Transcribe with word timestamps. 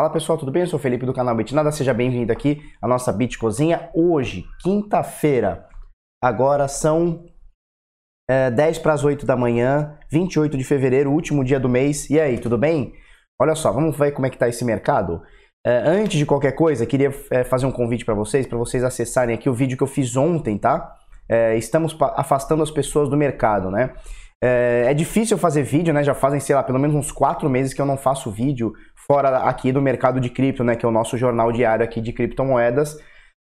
Fala 0.00 0.08
pessoal, 0.08 0.38
tudo 0.38 0.50
bem? 0.50 0.62
Eu 0.62 0.66
sou 0.66 0.78
o 0.78 0.82
Felipe 0.82 1.04
do 1.04 1.12
canal 1.12 1.36
Bitnada, 1.36 1.70
seja 1.70 1.92
bem-vindo 1.92 2.32
aqui 2.32 2.62
à 2.80 2.88
nossa 2.88 3.12
Bit 3.12 3.36
Cozinha. 3.36 3.90
Hoje, 3.94 4.46
quinta-feira, 4.62 5.68
agora 6.24 6.66
são 6.68 7.26
é, 8.26 8.50
10 8.50 8.78
para 8.78 8.94
as 8.94 9.04
8 9.04 9.26
da 9.26 9.36
manhã, 9.36 9.98
28 10.10 10.56
de 10.56 10.64
fevereiro, 10.64 11.12
último 11.12 11.44
dia 11.44 11.60
do 11.60 11.68
mês. 11.68 12.08
E 12.08 12.18
aí, 12.18 12.38
tudo 12.38 12.56
bem? 12.56 12.94
Olha 13.38 13.54
só, 13.54 13.70
vamos 13.70 13.94
ver 13.94 14.12
como 14.12 14.26
é 14.26 14.30
que 14.30 14.36
está 14.36 14.48
esse 14.48 14.64
mercado? 14.64 15.20
É, 15.66 15.82
antes 15.84 16.18
de 16.18 16.24
qualquer 16.24 16.52
coisa, 16.52 16.86
queria 16.86 17.12
é, 17.30 17.44
fazer 17.44 17.66
um 17.66 17.70
convite 17.70 18.02
para 18.02 18.14
vocês, 18.14 18.46
para 18.46 18.56
vocês 18.56 18.82
acessarem 18.82 19.34
aqui 19.34 19.50
o 19.50 19.54
vídeo 19.54 19.76
que 19.76 19.82
eu 19.82 19.86
fiz 19.86 20.16
ontem, 20.16 20.56
tá? 20.56 20.96
É, 21.28 21.58
estamos 21.58 21.94
afastando 22.16 22.62
as 22.62 22.70
pessoas 22.70 23.10
do 23.10 23.18
mercado, 23.18 23.70
né? 23.70 23.90
É, 24.42 24.84
é, 24.86 24.94
difícil 24.94 25.36
fazer 25.36 25.62
vídeo, 25.62 25.92
né? 25.92 26.02
Já 26.02 26.14
fazem, 26.14 26.40
sei 26.40 26.56
lá, 26.56 26.62
pelo 26.62 26.78
menos 26.78 26.96
uns 26.96 27.12
quatro 27.12 27.50
meses 27.50 27.74
que 27.74 27.82
eu 27.82 27.84
não 27.84 27.98
faço 27.98 28.30
vídeo 28.30 28.72
fora 29.10 29.38
aqui 29.38 29.72
do 29.72 29.82
mercado 29.82 30.20
de 30.20 30.30
cripto, 30.30 30.62
né? 30.62 30.76
Que 30.76 30.86
é 30.86 30.88
o 30.88 30.92
nosso 30.92 31.18
jornal 31.18 31.50
diário 31.50 31.84
aqui 31.84 32.00
de 32.00 32.12
criptomoedas. 32.12 32.96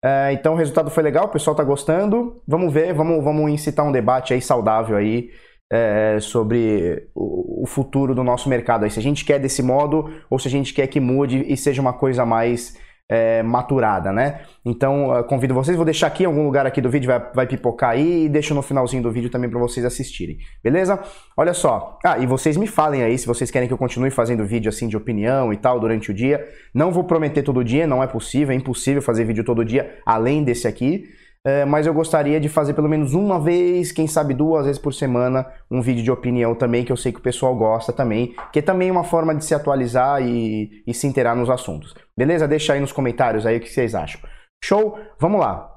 É, 0.03 0.31
então 0.31 0.53
o 0.53 0.55
resultado 0.55 0.91
foi 0.91 1.01
legal, 1.01 1.25
o 1.25 1.29
pessoal 1.29 1.55
tá 1.55 1.63
gostando. 1.63 2.39
Vamos 2.47 2.71
ver, 2.71 2.93
vamos, 2.93 3.23
vamos 3.23 3.51
incitar 3.51 3.83
um 3.83 3.91
debate 3.91 4.31
aí 4.31 4.39
saudável 4.43 4.95
aí 4.95 5.31
é, 5.73 6.19
sobre 6.21 7.07
o, 7.15 7.63
o, 7.63 7.65
futuro 7.65 8.13
do 8.13 8.23
nosso 8.23 8.47
mercado. 8.47 8.83
Aí, 8.83 8.91
se 8.91 8.99
a 8.99 9.01
gente 9.01 9.25
quer 9.25 9.39
desse 9.39 9.63
modo 9.63 10.13
ou 10.29 10.37
se 10.37 10.47
a 10.47 10.51
gente 10.51 10.71
quer 10.71 10.85
que 10.85 10.99
mude 10.99 11.43
e 11.51 11.57
seja 11.57 11.81
uma 11.81 11.93
coisa 11.93 12.23
mais 12.27 12.77
é, 13.07 13.43
maturada, 13.43 14.11
né? 14.11 14.41
Então, 14.65 15.23
convido 15.27 15.53
vocês, 15.53 15.75
vou 15.75 15.85
deixar 15.85 16.07
aqui 16.07 16.23
em 16.23 16.25
algum 16.25 16.43
lugar 16.43 16.65
aqui 16.65 16.81
do 16.81 16.89
vídeo, 16.89 17.07
vai, 17.07 17.21
vai 17.33 17.47
pipocar 17.47 17.91
aí 17.91 18.25
e 18.25 18.29
deixo 18.29 18.53
no 18.55 18.61
finalzinho 18.61 19.03
do 19.03 19.11
vídeo 19.11 19.29
também 19.29 19.49
para 19.49 19.59
vocês 19.59 19.85
assistirem, 19.85 20.37
beleza? 20.63 20.99
Olha 21.37 21.53
só, 21.53 21.99
ah, 22.03 22.17
e 22.17 22.25
vocês 22.25 22.57
me 22.57 22.67
falem 22.67 23.03
aí 23.03 23.17
se 23.17 23.27
vocês 23.27 23.51
querem 23.51 23.67
que 23.67 23.73
eu 23.73 23.77
continue 23.77 24.09
fazendo 24.09 24.43
vídeo 24.45 24.69
assim 24.69 24.87
de 24.87 24.97
opinião 24.97 25.53
e 25.53 25.57
tal 25.57 25.79
durante 25.79 26.09
o 26.11 26.13
dia. 26.13 26.47
Não 26.73 26.91
vou 26.91 27.03
prometer 27.03 27.43
todo 27.43 27.63
dia, 27.63 27.85
não 27.85 28.01
é 28.01 28.07
possível, 28.07 28.53
é 28.53 28.55
impossível 28.55 29.01
fazer 29.01 29.23
vídeo 29.23 29.43
todo 29.43 29.63
dia 29.63 29.99
além 30.05 30.43
desse 30.43 30.67
aqui, 30.67 31.05
é, 31.45 31.63
mas 31.63 31.85
eu 31.85 31.93
gostaria 31.93 32.39
de 32.39 32.49
fazer 32.49 32.73
pelo 32.73 32.89
menos 32.89 33.13
uma 33.13 33.39
vez, 33.39 33.91
quem 33.91 34.07
sabe 34.07 34.33
duas 34.33 34.65
vezes 34.65 34.81
por 34.81 34.91
semana, 34.91 35.45
um 35.69 35.79
vídeo 35.79 36.03
de 36.03 36.09
opinião 36.09 36.55
também, 36.55 36.83
que 36.83 36.91
eu 36.91 36.97
sei 36.97 37.11
que 37.11 37.19
o 37.19 37.21
pessoal 37.21 37.55
gosta 37.55 37.93
também, 37.93 38.35
que 38.51 38.57
é 38.57 38.61
também 38.63 38.89
uma 38.89 39.03
forma 39.03 39.35
de 39.35 39.45
se 39.45 39.53
atualizar 39.53 40.23
e, 40.23 40.83
e 40.87 40.93
se 40.93 41.05
inteirar 41.05 41.35
nos 41.35 41.51
assuntos. 41.51 41.93
Beleza? 42.17 42.47
Deixa 42.47 42.73
aí 42.73 42.79
nos 42.79 42.91
comentários 42.91 43.45
aí 43.45 43.57
o 43.57 43.59
que 43.61 43.69
vocês 43.69 43.93
acham. 43.93 44.19
Show? 44.63 44.97
Vamos 45.19 45.39
lá. 45.39 45.71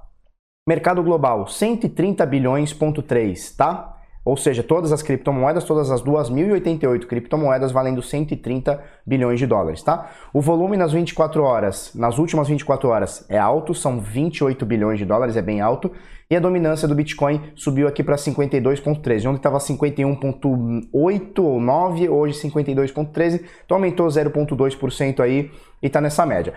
Mercado 0.67 1.03
global, 1.03 1.47
130 1.47 2.25
bilhões, 2.25 2.73
ponto 2.73 3.03
3, 3.03 3.55
tá? 3.55 3.98
Ou 4.29 4.37
seja, 4.37 4.63
todas 4.63 4.93
as 4.93 5.01
criptomoedas, 5.01 5.65
todas 5.65 5.91
as 5.91 6.03
2.088 6.03 7.07
criptomoedas 7.07 7.73
valendo 7.73 8.03
130 8.03 8.79
bilhões 9.07 9.39
de 9.39 9.47
dólares, 9.47 9.83
tá? 9.83 10.11
O 10.35 10.43
volume 10.43 10.77
nas 10.77 10.93
24 10.93 11.43
horas, 11.43 11.93
nas 11.95 12.19
últimas 12.19 12.47
24 12.47 12.91
horas, 12.91 13.25
é 13.31 13.39
alto, 13.39 13.73
são 13.73 13.99
28 13.99 14.67
bilhões 14.67 14.99
de 14.99 15.07
dólares, 15.07 15.35
é 15.35 15.41
bem 15.41 15.63
alto. 15.63 15.91
E 16.31 16.37
a 16.37 16.41
dominância 16.41 16.87
do 16.87 16.95
Bitcoin 16.95 17.41
subiu 17.55 17.89
aqui 17.89 18.05
para 18.05 18.17
52,13, 18.17 19.31
onde 19.31 19.39
estava 19.39 19.57
51,8 19.57 21.39
ou 21.39 21.59
9, 21.59 22.09
hoje 22.11 22.39
52,13, 22.39 23.41
então 23.65 23.79
aumentou 23.79 24.07
0,2% 24.09 25.21
aí 25.21 25.51
e 25.83 25.87
está 25.87 26.03
nessa 26.03 26.27
média. 26.27 26.53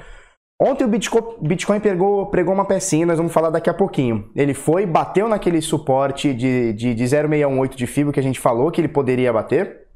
Ontem 0.64 0.84
o 0.84 0.88
Bitcoin 1.42 1.80
pegou, 1.80 2.28
pregou 2.28 2.54
uma 2.54 2.66
pecinha, 2.66 3.04
nós 3.04 3.18
vamos 3.18 3.34
falar 3.34 3.50
daqui 3.50 3.68
a 3.68 3.74
pouquinho. 3.74 4.30
Ele 4.36 4.54
foi, 4.54 4.86
bateu 4.86 5.28
naquele 5.28 5.60
suporte 5.60 6.36
de, 6.36 6.72
de, 6.74 6.94
de 6.94 7.08
0,618 7.08 7.76
de 7.76 7.88
fibra 7.88 8.14
que 8.14 8.20
a 8.20 8.24
gente 8.24 8.40
falou 8.40 8.70
que 8.70 8.80
ele 8.80 8.88
poderia 8.88 9.34
bater 9.34 9.88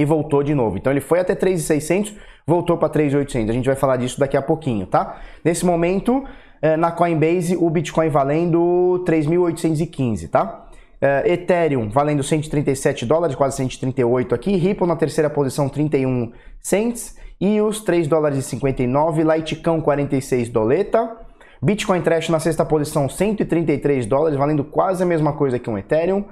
e 0.00 0.06
voltou 0.06 0.42
de 0.42 0.54
novo. 0.54 0.78
Então 0.78 0.90
ele 0.90 1.02
foi 1.02 1.20
até 1.20 1.34
3,600, 1.34 2.14
voltou 2.46 2.78
para 2.78 2.88
3,800. 2.88 3.50
A 3.50 3.52
gente 3.52 3.66
vai 3.66 3.76
falar 3.76 3.98
disso 3.98 4.18
daqui 4.18 4.38
a 4.38 4.40
pouquinho, 4.40 4.86
tá? 4.86 5.20
Nesse 5.44 5.66
momento, 5.66 6.24
eh, 6.62 6.78
na 6.78 6.90
Coinbase, 6.90 7.54
o 7.54 7.68
Bitcoin 7.68 8.08
valendo 8.08 9.04
3.815, 9.06 10.30
tá? 10.30 10.66
Uh, 10.96 11.28
Ethereum 11.30 11.90
valendo 11.90 12.22
137 12.22 13.04
dólares, 13.04 13.36
quase 13.36 13.58
138 13.58 14.34
aqui. 14.34 14.56
Ripple 14.56 14.86
na 14.86 14.96
terceira 14.96 15.28
posição, 15.28 15.68
31 15.68 16.32
cents. 16.58 17.14
E 17.40 17.60
os 17.60 17.80
3 17.80 18.08
dólares 18.08 18.38
e 18.38 18.42
59, 18.42 19.22
Litecoin 19.22 19.80
46 19.80 20.48
doleta. 20.48 21.16
Bitcoin 21.62 22.02
Trash 22.02 22.28
na 22.28 22.38
sexta 22.38 22.64
posição, 22.64 23.08
133 23.08 24.06
dólares, 24.06 24.38
valendo 24.38 24.62
quase 24.64 25.02
a 25.02 25.06
mesma 25.06 25.32
coisa 25.32 25.58
que 25.58 25.68
um 25.68 25.78
Ethereum. 25.78 26.24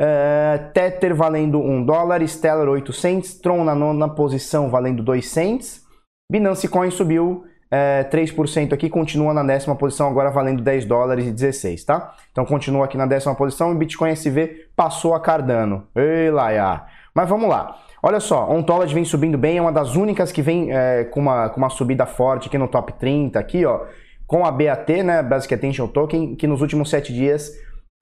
Uh, 0.00 0.72
Tether 0.72 1.14
valendo 1.14 1.60
1 1.60 1.84
dólar, 1.84 2.26
Stellar 2.26 2.68
800, 2.68 3.34
Tron 3.34 3.64
na 3.64 3.74
nona 3.74 4.08
posição 4.08 4.70
valendo 4.70 5.02
2 5.02 5.26
cents. 5.26 5.82
Binance 6.30 6.68
Coin 6.68 6.90
subiu 6.90 7.44
é, 7.70 8.04
3% 8.04 8.72
aqui, 8.72 8.90
continua 8.90 9.32
na 9.32 9.44
décima 9.44 9.76
posição, 9.76 10.08
agora 10.08 10.30
valendo 10.30 10.62
10 10.62 10.84
dólares 10.86 11.26
e 11.26 11.30
16, 11.30 11.84
tá? 11.84 12.14
Então 12.32 12.44
continua 12.44 12.84
aqui 12.84 12.96
na 12.96 13.06
décima 13.06 13.34
posição 13.34 13.72
e 13.72 13.76
Bitcoin 13.76 14.10
SV 14.10 14.70
passou 14.74 15.14
a 15.14 15.20
Cardano. 15.20 15.86
Ei, 15.94 16.30
Laia! 16.30 16.84
Mas 17.14 17.28
vamos 17.28 17.48
lá. 17.48 17.76
Olha 18.02 18.20
só, 18.20 18.50
Ontology 18.50 18.94
vem 18.94 19.04
subindo 19.04 19.36
bem, 19.36 19.58
é 19.58 19.60
uma 19.62 19.72
das 19.72 19.94
únicas 19.94 20.32
que 20.32 20.40
vem 20.40 20.72
é, 20.72 21.04
com, 21.04 21.20
uma, 21.20 21.50
com 21.50 21.58
uma 21.58 21.68
subida 21.68 22.06
forte 22.06 22.48
aqui 22.48 22.56
no 22.56 22.66
top 22.66 22.94
30, 22.94 23.38
aqui, 23.38 23.66
ó, 23.66 23.84
com 24.26 24.44
a 24.46 24.50
BAT, 24.50 24.88
né, 25.04 25.22
Basic 25.22 25.52
Attention 25.52 25.86
Token, 25.88 26.34
que 26.34 26.46
nos 26.46 26.62
últimos 26.62 26.88
7 26.88 27.12
dias 27.12 27.52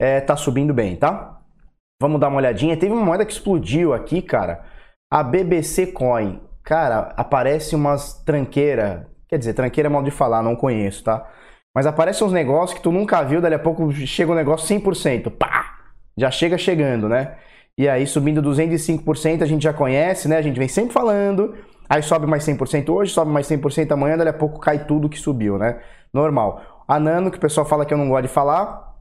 é, 0.01 0.21
tá 0.21 0.37
subindo 0.37 0.73
bem, 0.73 0.95
tá? 0.95 1.41
Vamos 2.01 2.21
dar 2.21 2.29
uma 2.29 2.37
olhadinha. 2.37 2.77
Teve 2.77 2.93
uma 2.93 3.05
moeda 3.05 3.25
que 3.25 3.33
explodiu 3.33 3.93
aqui, 3.93 4.23
cara, 4.23 4.65
a 5.11 5.23
BBC 5.23 5.89
Coin. 5.89 6.41
Cara, 6.63 7.13
aparece 7.17 7.75
umas 7.75 8.23
tranqueira, 8.23 9.09
quer 9.27 9.39
dizer, 9.39 9.55
tranqueira 9.55 9.89
é 9.89 9.91
mal 9.91 10.03
de 10.03 10.11
falar, 10.11 10.43
não 10.43 10.55
conheço, 10.55 11.03
tá? 11.03 11.27
Mas 11.75 11.87
aparecem 11.87 12.27
uns 12.27 12.33
negócios 12.33 12.77
que 12.77 12.83
tu 12.83 12.93
nunca 12.93 13.23
viu, 13.23 13.41
dali 13.41 13.55
a 13.55 13.59
pouco 13.59 13.91
chega 13.93 14.31
o 14.31 14.35
um 14.35 14.37
negócio 14.37 14.79
100%, 14.79 15.31
pá! 15.31 15.79
Já 16.17 16.31
chega 16.31 16.59
chegando, 16.59 17.09
né? 17.09 17.37
E 17.79 17.89
aí 17.89 18.09
subindo 18.09 18.43
205%, 18.43 19.43
a 19.43 19.47
gente 19.47 19.63
já 19.63 19.73
conhece, 19.73 20.27
né? 20.27 20.37
A 20.37 20.43
gente 20.43 20.59
vem 20.59 20.67
sempre 20.67 20.93
falando. 20.93 21.55
Aí 21.89 22.03
sobe 22.03 22.27
mais 22.27 22.45
100% 22.45 22.91
hoje, 22.91 23.13
sobe 23.13 23.31
mais 23.31 23.47
100% 23.47 23.93
amanhã, 23.93 24.17
daqui 24.17 24.31
a 24.31 24.33
pouco 24.33 24.59
cai 24.59 24.85
tudo 24.85 25.09
que 25.09 25.19
subiu, 25.19 25.57
né? 25.57 25.81
Normal. 26.13 26.85
A 26.89 26.99
Nano, 26.99 27.31
que 27.31 27.39
o 27.39 27.41
pessoal 27.41 27.65
fala 27.65 27.87
que 27.87 27.95
eu 27.95 27.99
não 27.99 28.09
gosto 28.09 28.23
de 28.23 28.29
falar, 28.29 28.95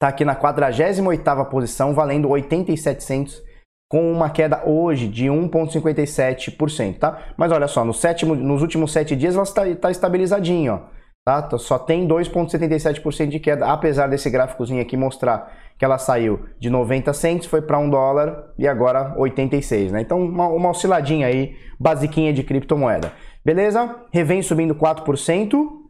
tá 0.00 0.08
aqui 0.08 0.24
na 0.24 0.34
48ª 0.34 1.44
posição, 1.46 1.94
valendo 1.94 2.28
8700 2.28 3.42
com 3.88 4.10
uma 4.10 4.28
queda 4.28 4.64
hoje 4.66 5.06
de 5.06 5.26
1,57%, 5.26 6.98
tá? 6.98 7.18
Mas 7.36 7.52
olha 7.52 7.68
só, 7.68 7.84
no 7.84 7.94
sétimo, 7.94 8.34
nos 8.34 8.60
últimos 8.60 8.90
sete 8.90 9.14
dias 9.14 9.34
ela 9.34 9.44
está, 9.44 9.68
está 9.68 9.90
estabilizadinho, 9.90 10.74
ó. 10.74 10.96
Tá? 11.24 11.48
Só 11.58 11.78
tem 11.78 12.06
2,77% 12.06 13.28
de 13.28 13.40
queda, 13.40 13.66
apesar 13.66 14.08
desse 14.08 14.30
gráficozinho 14.30 14.82
aqui 14.82 14.96
mostrar 14.96 15.52
que 15.78 15.84
ela 15.84 15.98
saiu 15.98 16.40
de 16.58 16.70
90 16.70 17.12
centos, 17.12 17.46
foi 17.46 17.60
para 17.60 17.78
1 17.78 17.90
dólar 17.90 18.52
e 18.58 18.66
agora 18.66 19.14
86, 19.18 19.92
né? 19.92 20.00
Então 20.00 20.20
uma, 20.20 20.48
uma 20.48 20.70
osciladinha 20.70 21.26
aí, 21.26 21.56
basiquinha 21.78 22.32
de 22.32 22.42
criptomoeda. 22.42 23.12
Beleza? 23.44 23.96
Revém 24.10 24.42
subindo 24.42 24.74
4%. 24.74 25.86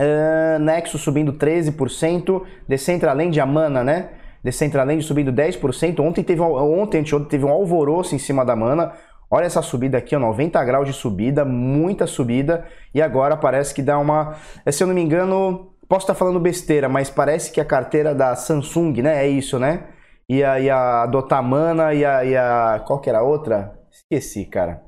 Uh, 0.00 0.58
Nexo 0.60 0.96
subindo 0.96 1.32
13%, 1.32 2.42
Decentraland, 2.68 3.40
a 3.40 3.46
Mana, 3.46 3.82
né? 3.82 4.10
Decentraland 4.44 5.02
subindo 5.02 5.32
10%. 5.32 5.98
Ontem 6.00 6.22
teve 6.22 6.40
ontem, 6.40 7.00
ontem 7.00 7.24
teve 7.28 7.44
um 7.44 7.48
alvoroço 7.48 8.14
em 8.14 8.18
cima 8.18 8.44
da 8.44 8.54
Mana. 8.54 8.92
Olha 9.30 9.44
essa 9.44 9.60
subida 9.60 9.98
aqui, 9.98 10.14
ó, 10.14 10.18
90 10.18 10.64
graus 10.64 10.86
de 10.86 10.92
subida, 10.92 11.44
muita 11.44 12.06
subida. 12.06 12.64
E 12.94 13.02
agora 13.02 13.36
parece 13.36 13.74
que 13.74 13.82
dá 13.82 13.98
uma, 13.98 14.36
se 14.70 14.82
eu 14.82 14.86
não 14.86 14.94
me 14.94 15.02
engano, 15.02 15.72
Posso 15.88 16.04
estar 16.04 16.14
falando 16.14 16.38
besteira, 16.38 16.88
mas 16.88 17.08
parece 17.08 17.50
que 17.50 17.60
a 17.60 17.64
carteira 17.64 18.14
da 18.14 18.36
Samsung, 18.36 19.00
né? 19.00 19.24
É 19.24 19.28
isso, 19.28 19.58
né? 19.58 19.84
E 20.28 20.44
a, 20.44 20.60
e 20.60 20.68
a 20.68 21.06
Dotamana 21.06 21.94
e 21.94 22.04
a, 22.04 22.24
e 22.24 22.36
a. 22.36 22.82
Qual 22.86 23.00
que 23.00 23.08
era 23.08 23.20
a 23.20 23.22
outra? 23.22 23.72
Esqueci, 23.90 24.44
cara. 24.44 24.82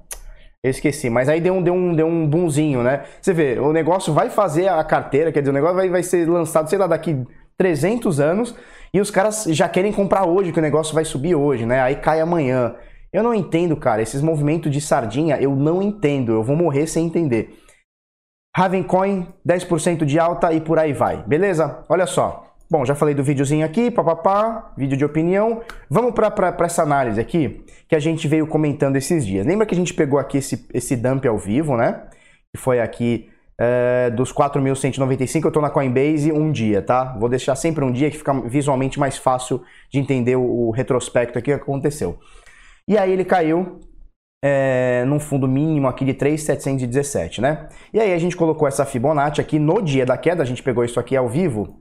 Eu 0.62 0.70
esqueci, 0.70 1.08
mas 1.08 1.26
aí 1.30 1.40
deu 1.40 1.54
um, 1.54 1.62
deu 1.62 1.72
um, 1.72 1.94
deu 1.94 2.06
um 2.06 2.28
boomzinho, 2.28 2.82
né? 2.82 3.04
Você 3.18 3.32
vê, 3.32 3.58
o 3.58 3.72
negócio 3.72 4.12
vai 4.12 4.28
fazer 4.28 4.68
a 4.68 4.84
carteira, 4.84 5.32
quer 5.32 5.40
dizer, 5.40 5.50
o 5.50 5.54
negócio 5.54 5.76
vai, 5.76 5.88
vai 5.88 6.02
ser 6.02 6.28
lançado, 6.28 6.68
sei 6.68 6.78
lá, 6.78 6.86
daqui 6.86 7.26
300 7.56 8.20
anos 8.20 8.54
e 8.92 9.00
os 9.00 9.10
caras 9.10 9.44
já 9.48 9.68
querem 9.70 9.90
comprar 9.90 10.26
hoje, 10.26 10.52
que 10.52 10.58
o 10.58 10.62
negócio 10.62 10.94
vai 10.94 11.06
subir 11.06 11.34
hoje, 11.34 11.64
né? 11.64 11.80
Aí 11.80 11.96
cai 11.96 12.20
amanhã. 12.20 12.74
Eu 13.10 13.22
não 13.22 13.32
entendo, 13.32 13.74
cara, 13.74 14.02
esses 14.02 14.20
movimentos 14.20 14.70
de 14.70 14.82
sardinha, 14.82 15.40
eu 15.40 15.56
não 15.56 15.80
entendo, 15.80 16.32
eu 16.32 16.42
vou 16.42 16.54
morrer 16.54 16.86
sem 16.86 17.06
entender. 17.06 17.58
Ravencoin, 18.56 19.28
10% 19.46 20.04
de 20.04 20.18
alta 20.18 20.52
e 20.52 20.60
por 20.60 20.78
aí 20.78 20.92
vai, 20.92 21.22
beleza? 21.24 21.84
Olha 21.88 22.06
só. 22.06 22.46
Bom, 22.70 22.84
já 22.84 22.94
falei 22.94 23.14
do 23.14 23.24
videozinho 23.24 23.66
aqui, 23.66 23.90
papapá, 23.90 24.72
vídeo 24.76 24.96
de 24.96 25.04
opinião. 25.04 25.60
Vamos 25.88 26.12
para 26.14 26.54
essa 26.64 26.82
análise 26.82 27.20
aqui 27.20 27.64
que 27.88 27.96
a 27.96 27.98
gente 27.98 28.28
veio 28.28 28.46
comentando 28.46 28.96
esses 28.96 29.26
dias. 29.26 29.44
Lembra 29.44 29.66
que 29.66 29.74
a 29.74 29.76
gente 29.76 29.92
pegou 29.92 30.20
aqui 30.20 30.38
esse, 30.38 30.68
esse 30.72 30.94
dump 30.94 31.26
ao 31.26 31.36
vivo, 31.36 31.76
né? 31.76 32.04
Que 32.52 32.60
foi 32.60 32.80
aqui 32.80 33.28
é, 33.58 34.08
dos 34.10 34.32
4.195, 34.32 35.44
eu 35.44 35.48
estou 35.48 35.60
na 35.60 35.68
Coinbase 35.68 36.32
um 36.32 36.50
dia, 36.50 36.80
tá? 36.80 37.16
Vou 37.18 37.28
deixar 37.28 37.54
sempre 37.56 37.84
um 37.84 37.92
dia 37.92 38.10
que 38.10 38.16
fica 38.16 38.32
visualmente 38.48 38.98
mais 38.98 39.18
fácil 39.18 39.62
de 39.92 39.98
entender 39.98 40.36
o, 40.36 40.68
o 40.68 40.70
retrospecto 40.70 41.38
aqui 41.38 41.46
que 41.46 41.52
aconteceu. 41.52 42.18
E 42.88 42.96
aí 42.96 43.12
ele 43.12 43.24
caiu 43.24 43.80
é, 44.42 45.04
num 45.06 45.20
fundo 45.20 45.46
mínimo 45.46 45.86
aqui 45.86 46.04
de 46.04 46.14
3,717, 46.14 47.40
né? 47.40 47.68
E 47.92 48.00
aí 48.00 48.12
a 48.12 48.18
gente 48.18 48.36
colocou 48.36 48.66
essa 48.66 48.86
Fibonacci 48.86 49.40
aqui 49.40 49.58
no 49.58 49.82
dia 49.82 50.06
da 50.06 50.16
queda, 50.16 50.42
a 50.42 50.46
gente 50.46 50.62
pegou 50.62 50.84
isso 50.84 50.98
aqui 50.98 51.16
ao 51.16 51.28
vivo. 51.28 51.80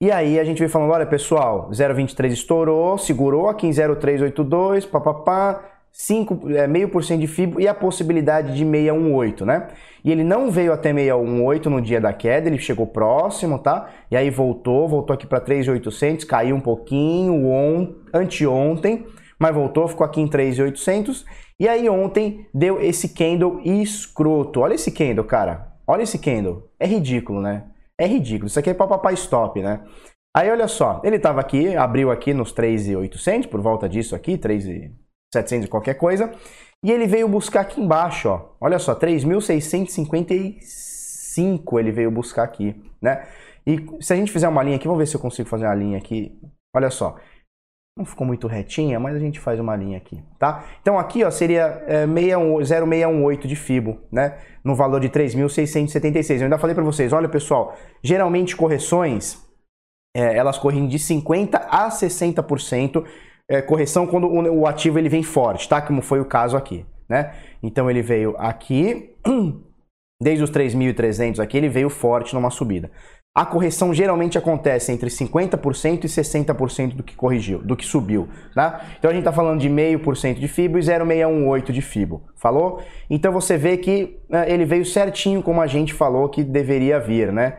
E 0.00 0.10
aí 0.10 0.38
a 0.38 0.44
gente 0.44 0.58
veio 0.58 0.70
falando, 0.70 0.90
olha 0.90 1.06
pessoal, 1.06 1.70
0,23 1.70 2.32
estourou, 2.32 2.98
segurou 2.98 3.48
aqui 3.48 3.66
em 3.66 3.72
0,382, 3.72 4.84
papapá, 4.86 5.70
5, 5.92 6.50
é, 6.50 7.16
de 7.16 7.26
FIBO 7.28 7.60
e 7.60 7.68
a 7.68 7.74
possibilidade 7.74 8.48
de 8.48 8.64
618, 8.64 9.46
né? 9.46 9.68
E 10.04 10.10
ele 10.10 10.24
não 10.24 10.50
veio 10.50 10.72
até 10.72 10.92
618 10.92 11.70
no 11.70 11.80
dia 11.80 12.00
da 12.00 12.12
queda, 12.12 12.48
ele 12.48 12.58
chegou 12.58 12.86
próximo, 12.86 13.60
tá? 13.60 13.88
E 14.10 14.16
aí 14.16 14.28
voltou, 14.28 14.88
voltou 14.88 15.14
aqui 15.14 15.26
para 15.26 15.40
3,800, 15.40 16.24
caiu 16.24 16.56
um 16.56 16.60
pouquinho 16.60 17.46
on, 17.46 17.94
anteontem, 18.12 19.06
mas 19.44 19.54
voltou, 19.54 19.86
ficou 19.86 20.06
aqui 20.06 20.22
em 20.22 20.26
3,800. 20.26 21.26
E 21.60 21.68
aí 21.68 21.86
ontem 21.86 22.46
deu 22.54 22.80
esse 22.80 23.10
candle 23.10 23.60
escroto. 23.62 24.60
Olha 24.60 24.72
esse 24.72 24.90
candle, 24.90 25.22
cara. 25.22 25.70
Olha 25.86 26.02
esse 26.02 26.18
candle. 26.18 26.70
É 26.80 26.86
ridículo, 26.86 27.42
né? 27.42 27.64
É 28.00 28.06
ridículo. 28.06 28.46
Isso 28.46 28.58
aqui 28.58 28.70
é 28.70 28.74
para 28.74 28.86
papai 28.86 29.12
stop, 29.12 29.60
né? 29.60 29.82
Aí 30.34 30.50
olha 30.50 30.66
só, 30.66 31.02
ele 31.04 31.16
estava 31.16 31.42
aqui, 31.42 31.76
abriu 31.76 32.10
aqui 32.10 32.32
nos 32.32 32.52
3,800, 32.52 33.50
por 33.50 33.60
volta 33.60 33.86
disso 33.86 34.16
aqui, 34.16 34.38
3,700 34.38 35.66
e 35.66 35.68
qualquer 35.68 35.92
coisa. 35.92 36.32
E 36.82 36.90
ele 36.90 37.06
veio 37.06 37.28
buscar 37.28 37.60
aqui 37.60 37.82
embaixo, 37.82 38.30
ó. 38.30 38.54
Olha 38.58 38.78
só, 38.78 38.94
3.655 38.94 41.78
ele 41.78 41.92
veio 41.92 42.10
buscar 42.10 42.44
aqui, 42.44 42.82
né? 43.00 43.26
E 43.66 43.86
se 44.00 44.10
a 44.10 44.16
gente 44.16 44.32
fizer 44.32 44.48
uma 44.48 44.62
linha 44.62 44.76
aqui, 44.76 44.86
vamos 44.86 45.00
ver 45.00 45.06
se 45.06 45.14
eu 45.14 45.20
consigo 45.20 45.50
fazer 45.50 45.66
uma 45.66 45.74
linha 45.74 45.98
aqui. 45.98 46.34
Olha 46.74 46.90
só, 46.90 47.16
não 47.96 48.04
ficou 48.04 48.26
muito 48.26 48.48
retinha, 48.48 48.98
mas 48.98 49.14
a 49.14 49.20
gente 49.20 49.38
faz 49.38 49.60
uma 49.60 49.76
linha 49.76 49.96
aqui, 49.96 50.20
tá? 50.36 50.64
Então 50.82 50.98
aqui, 50.98 51.22
ó, 51.22 51.30
seria 51.30 51.84
é, 51.86 52.06
0,618 52.06 53.46
de 53.46 53.54
FIBO, 53.54 54.00
né? 54.10 54.36
No 54.64 54.74
valor 54.74 55.00
de 55.00 55.08
3.676. 55.08 56.38
Eu 56.38 56.44
ainda 56.44 56.58
falei 56.58 56.74
para 56.74 56.82
vocês, 56.82 57.12
olha 57.12 57.28
pessoal, 57.28 57.76
geralmente 58.02 58.56
correções, 58.56 59.38
é, 60.16 60.36
elas 60.36 60.58
correm 60.58 60.88
de 60.88 60.98
50% 60.98 61.54
a 61.54 61.88
60%, 61.88 63.04
é, 63.48 63.62
correção 63.62 64.06
quando 64.06 64.26
o, 64.26 64.60
o 64.60 64.66
ativo 64.66 64.98
ele 64.98 65.08
vem 65.08 65.22
forte, 65.22 65.68
tá? 65.68 65.80
Como 65.80 66.02
foi 66.02 66.18
o 66.18 66.24
caso 66.24 66.56
aqui, 66.56 66.84
né? 67.08 67.32
Então 67.62 67.88
ele 67.88 68.02
veio 68.02 68.34
aqui, 68.38 69.14
desde 70.20 70.42
os 70.42 70.50
3.300 70.50 71.38
aqui, 71.38 71.56
ele 71.56 71.68
veio 71.68 71.88
forte 71.88 72.34
numa 72.34 72.50
subida. 72.50 72.90
A 73.36 73.44
correção 73.44 73.92
geralmente 73.92 74.38
acontece 74.38 74.92
entre 74.92 75.10
50% 75.10 76.04
e 76.04 76.06
60% 76.06 76.94
do 76.94 77.02
que 77.02 77.16
corrigiu, 77.16 77.58
do 77.58 77.74
que 77.74 77.84
subiu, 77.84 78.28
tá? 78.54 78.84
Então 78.96 79.10
a 79.10 79.12
gente 79.12 79.22
está 79.22 79.32
falando 79.32 79.58
de 79.58 79.68
0,5% 79.68 80.38
de 80.38 80.46
FIBO 80.46 80.78
e 80.78 80.82
0,618 80.82 81.72
de 81.72 81.82
FIBO, 81.82 82.22
falou? 82.36 82.80
Então 83.10 83.32
você 83.32 83.56
vê 83.56 83.76
que 83.76 84.20
né, 84.28 84.48
ele 84.48 84.64
veio 84.64 84.84
certinho 84.84 85.42
como 85.42 85.60
a 85.60 85.66
gente 85.66 85.92
falou 85.92 86.28
que 86.28 86.44
deveria 86.44 87.00
vir, 87.00 87.32
né? 87.32 87.58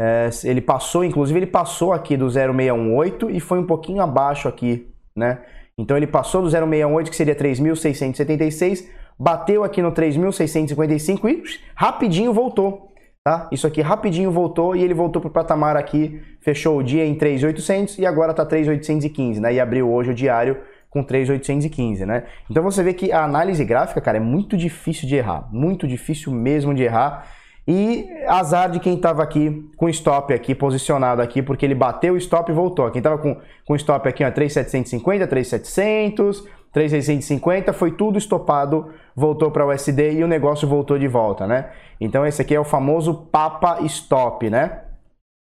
É, 0.00 0.30
ele 0.44 0.60
passou, 0.60 1.02
inclusive 1.02 1.36
ele 1.36 1.48
passou 1.48 1.92
aqui 1.92 2.16
do 2.16 2.30
0,618 2.30 3.28
e 3.28 3.40
foi 3.40 3.58
um 3.58 3.66
pouquinho 3.66 4.00
abaixo 4.00 4.46
aqui, 4.46 4.86
né? 5.16 5.40
Então 5.76 5.96
ele 5.96 6.06
passou 6.06 6.42
do 6.42 6.48
0,618 6.48 7.10
que 7.10 7.16
seria 7.16 7.34
3.676, 7.34 8.86
bateu 9.18 9.64
aqui 9.64 9.82
no 9.82 9.90
3.655 9.90 11.28
e 11.28 11.42
rapidinho 11.74 12.32
voltou. 12.32 12.87
Tá? 13.28 13.46
Isso 13.52 13.66
aqui 13.66 13.82
rapidinho 13.82 14.30
voltou 14.30 14.74
e 14.74 14.82
ele 14.82 14.94
voltou 14.94 15.20
para 15.20 15.28
o 15.28 15.30
patamar 15.30 15.76
aqui, 15.76 16.18
fechou 16.40 16.78
o 16.78 16.82
dia 16.82 17.04
em 17.04 17.14
3.800 17.14 17.98
e 17.98 18.06
agora 18.06 18.30
está 18.30 18.46
3.815, 18.46 19.38
né? 19.38 19.52
E 19.52 19.60
abriu 19.60 19.92
hoje 19.92 20.12
o 20.12 20.14
diário 20.14 20.56
com 20.88 21.04
3.815, 21.04 22.06
né? 22.06 22.24
Então 22.50 22.62
você 22.62 22.82
vê 22.82 22.94
que 22.94 23.12
a 23.12 23.22
análise 23.22 23.62
gráfica, 23.66 24.00
cara, 24.00 24.16
é 24.16 24.20
muito 24.20 24.56
difícil 24.56 25.06
de 25.06 25.16
errar, 25.16 25.46
muito 25.52 25.86
difícil 25.86 26.32
mesmo 26.32 26.72
de 26.74 26.84
errar. 26.84 27.26
E 27.70 28.08
azar 28.26 28.70
de 28.70 28.80
quem 28.80 28.94
estava 28.94 29.22
aqui 29.22 29.70
com 29.76 29.90
stop 29.90 30.32
aqui 30.32 30.54
posicionado 30.54 31.20
aqui, 31.20 31.42
porque 31.42 31.66
ele 31.66 31.74
bateu 31.74 32.14
o 32.14 32.16
stop 32.16 32.50
e 32.50 32.54
voltou. 32.54 32.90
Quem 32.90 33.00
estava 33.00 33.18
com, 33.18 33.36
com 33.66 33.76
stop 33.76 34.08
aqui, 34.08 34.24
ó, 34.24 34.30
3.750, 34.30 35.28
3.700, 35.28 36.44
3,650 36.78 37.72
foi 37.72 37.90
tudo 37.90 38.18
estopado, 38.18 38.90
voltou 39.16 39.50
para 39.50 39.66
o 39.66 39.72
USD 39.72 40.12
e 40.12 40.22
o 40.22 40.28
negócio 40.28 40.68
voltou 40.68 40.96
de 40.96 41.08
volta, 41.08 41.44
né? 41.44 41.70
Então 42.00 42.24
esse 42.24 42.40
aqui 42.40 42.54
é 42.54 42.60
o 42.60 42.64
famoso 42.64 43.26
Papa 43.32 43.78
Stop, 43.82 44.48
né? 44.48 44.82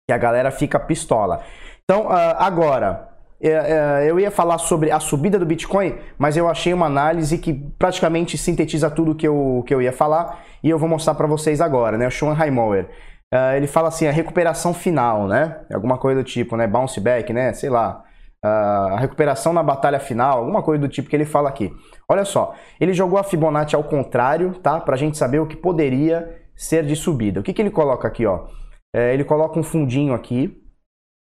Que 0.07 0.15
a 0.15 0.19
galera 0.19 0.53
fica 0.53 0.79
pistola. 0.79 1.43
Então 1.83 2.07
uh, 2.07 2.37
agora 2.39 3.09
é, 3.43 3.51
é, 3.51 4.07
eu 4.09 4.21
ia 4.21 4.31
falar 4.31 4.59
sobre 4.59 4.93
a 4.93 5.01
subida 5.01 5.37
do 5.37 5.45
Bitcoin, 5.45 5.99
mas 6.17 6.37
eu 6.37 6.49
achei 6.49 6.73
uma 6.73 6.87
análise 6.87 7.37
que 7.37 7.53
praticamente 7.53 8.39
sintetiza 8.39 8.89
tudo 8.89 9.13
que 9.13 9.27
eu, 9.27 9.65
que 9.67 9.75
eu 9.75 9.83
ia 9.83 9.93
falar 9.93 10.41
e 10.63 10.71
eu 10.71 10.79
vou 10.79 10.89
mostrar 10.89 11.17
para 11.17 11.27
vocês 11.27 11.61
agora, 11.61 11.99
né? 11.99 12.07
O 12.07 12.13
Sean 12.13 12.33
Highmower. 12.33 12.89
Uh, 13.35 13.57
ele 13.57 13.67
fala 13.67 13.89
assim, 13.89 14.07
a 14.07 14.13
recuperação 14.13 14.73
final, 14.73 15.27
né? 15.27 15.59
Alguma 15.73 15.99
coisa 15.99 16.23
do 16.23 16.25
tipo, 16.25 16.57
né? 16.57 16.69
Bounce 16.69 17.01
back, 17.01 17.33
né? 17.33 17.53
Sei 17.53 17.69
lá 17.69 18.05
a 18.47 18.99
recuperação 18.99 19.55
na 19.55 19.63
batalha 19.63 19.99
final, 19.99 20.41
alguma 20.41 20.63
coisa 20.63 20.81
do 20.83 20.89
tipo 20.89 21.09
que 21.09 21.17
ele 21.17 21.25
fala 21.25 21.49
aqui. 21.49 21.73
Olha 22.07 22.27
só, 22.27 22.55
ele 22.79 22.93
jogou 22.93 23.19
a 23.19 23.25
Fibonacci 23.25 23.75
ao 23.75 23.85
contrário, 23.85 24.55
tá? 24.57 24.79
Pra 24.81 24.97
gente 24.97 25.17
saber 25.17 25.39
o 25.39 25.47
que 25.47 25.57
poderia 25.57 26.43
ser 26.55 26.85
de 26.85 26.95
subida. 26.95 27.41
O 27.41 27.43
que, 27.43 27.55
que 27.55 27.63
ele 27.63 27.71
coloca 27.71 28.07
aqui, 28.07 28.27
ó? 28.27 28.47
É, 28.95 29.15
ele 29.15 29.25
coloca 29.25 29.59
um 29.59 29.63
fundinho 29.63 30.13
aqui, 30.13 30.63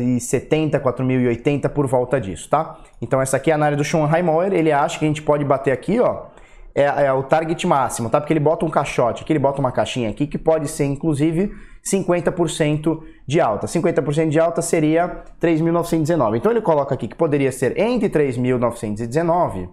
e 0.00 0.20
70, 0.20 0.80
4.080 0.80 1.68
por 1.68 1.86
volta 1.86 2.20
disso, 2.20 2.48
tá? 2.48 2.78
Então 3.00 3.20
essa 3.20 3.36
aqui 3.36 3.50
é 3.50 3.52
a 3.52 3.56
análise 3.56 3.76
do 3.76 3.84
Schoenheimer, 3.84 4.52
ele 4.52 4.72
acha 4.72 4.98
que 4.98 5.04
a 5.04 5.08
gente 5.08 5.22
pode 5.22 5.44
bater 5.44 5.72
aqui, 5.72 6.00
ó, 6.00 6.26
é, 6.74 6.84
é, 7.06 7.12
o 7.12 7.22
target 7.22 7.66
máximo, 7.66 8.08
tá? 8.08 8.20
Porque 8.20 8.32
ele 8.32 8.40
bota 8.40 8.64
um 8.64 8.70
caixote 8.70 9.22
aqui, 9.22 9.32
ele 9.32 9.38
bota 9.38 9.60
uma 9.60 9.72
caixinha 9.72 10.08
aqui 10.08 10.26
que 10.26 10.38
pode 10.38 10.68
ser 10.68 10.84
inclusive 10.84 11.52
50% 11.84 13.02
de 13.26 13.40
alta. 13.40 13.66
50% 13.66 14.28
de 14.28 14.38
alta 14.38 14.62
seria 14.62 15.24
3.919. 15.40 16.36
Então 16.36 16.50
ele 16.50 16.60
coloca 16.60 16.94
aqui 16.94 17.08
que 17.08 17.16
poderia 17.16 17.52
ser 17.52 17.78
entre 17.78 18.08
3.919, 18.08 19.66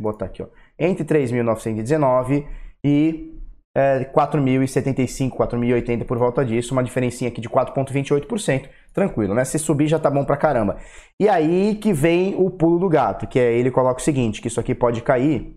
vou 0.00 0.12
botar 0.12 0.26
aqui, 0.26 0.42
ó, 0.42 0.46
entre 0.78 1.04
3.919 1.04 2.44
e 2.84 3.31
é, 3.74 4.04
4.075, 4.04 5.30
4.080 5.30 6.04
por 6.04 6.18
volta 6.18 6.44
disso, 6.44 6.74
uma 6.74 6.82
diferencinha 6.82 7.28
aqui 7.30 7.40
de 7.40 7.48
4,28%, 7.48 8.68
tranquilo, 8.92 9.34
né? 9.34 9.44
Se 9.44 9.58
subir 9.58 9.86
já 9.86 9.98
tá 9.98 10.10
bom 10.10 10.24
pra 10.24 10.36
caramba. 10.36 10.76
E 11.18 11.28
aí 11.28 11.76
que 11.76 11.92
vem 11.92 12.34
o 12.36 12.50
pulo 12.50 12.78
do 12.78 12.88
gato, 12.88 13.26
que 13.26 13.38
é 13.38 13.52
ele 13.52 13.70
coloca 13.70 14.00
o 14.00 14.04
seguinte, 14.04 14.40
que 14.40 14.48
isso 14.48 14.60
aqui 14.60 14.74
pode 14.74 15.00
cair 15.00 15.56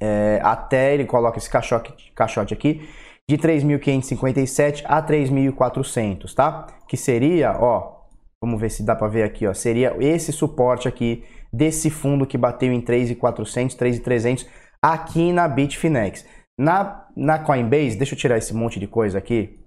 é, 0.00 0.40
até, 0.42 0.94
ele 0.94 1.04
coloca 1.04 1.38
esse 1.38 1.50
caixote, 1.50 2.12
caixote 2.14 2.54
aqui, 2.54 2.88
de 3.28 3.36
3.557 3.36 4.84
a 4.86 5.02
3.400, 5.02 6.32
tá? 6.32 6.66
Que 6.88 6.96
seria, 6.96 7.52
ó, 7.60 7.98
vamos 8.40 8.58
ver 8.58 8.70
se 8.70 8.82
dá 8.82 8.96
para 8.96 9.08
ver 9.08 9.24
aqui, 9.24 9.46
ó, 9.46 9.52
seria 9.52 9.94
esse 10.00 10.32
suporte 10.32 10.88
aqui 10.88 11.24
desse 11.52 11.90
fundo 11.90 12.26
que 12.26 12.38
bateu 12.38 12.72
em 12.72 12.80
3.400, 12.80 13.76
3.300 13.76 14.46
aqui 14.82 15.32
na 15.32 15.46
Bitfinex. 15.48 16.24
Na, 16.58 17.06
na 17.16 17.38
Coinbase, 17.38 17.96
deixa 17.96 18.14
eu 18.14 18.18
tirar 18.18 18.36
esse 18.36 18.52
monte 18.52 18.80
de 18.80 18.88
coisa 18.88 19.16
aqui. 19.16 19.64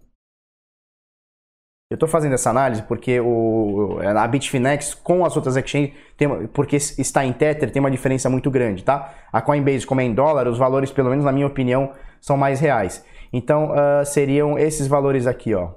Eu 1.89 1.95
estou 1.95 2.07
fazendo 2.07 2.33
essa 2.33 2.50
análise 2.50 2.83
porque 2.83 3.19
o, 3.19 4.00
a 4.00 4.27
Bitfinex 4.27 4.93
com 4.93 5.25
as 5.25 5.36
outras 5.36 5.57
exchanges, 5.57 5.93
tem, 6.15 6.48
porque 6.48 6.77
está 6.77 7.25
em 7.25 7.33
Tether, 7.33 7.71
tem 7.71 7.81
uma 7.81 7.91
diferença 7.91 8.29
muito 8.29 8.50
grande, 8.50 8.83
tá? 8.83 9.13
A 9.31 9.41
Coinbase, 9.41 9.86
como 9.86 10.00
é 10.00 10.05
em 10.05 10.13
dólar, 10.13 10.48
os 10.48 10.57
valores, 10.57 10.91
pelo 10.91 11.10
menos 11.10 11.25
na 11.25 11.31
minha 11.31 11.48
opinião, 11.48 11.93
são 12.21 12.38
mais 12.38 12.60
reais. 12.60 13.05
Então, 13.33 13.71
uh, 13.71 14.05
seriam 14.05 14.57
esses 14.57 14.88
valores 14.88 15.27
aqui, 15.27 15.53
ó. 15.53 15.74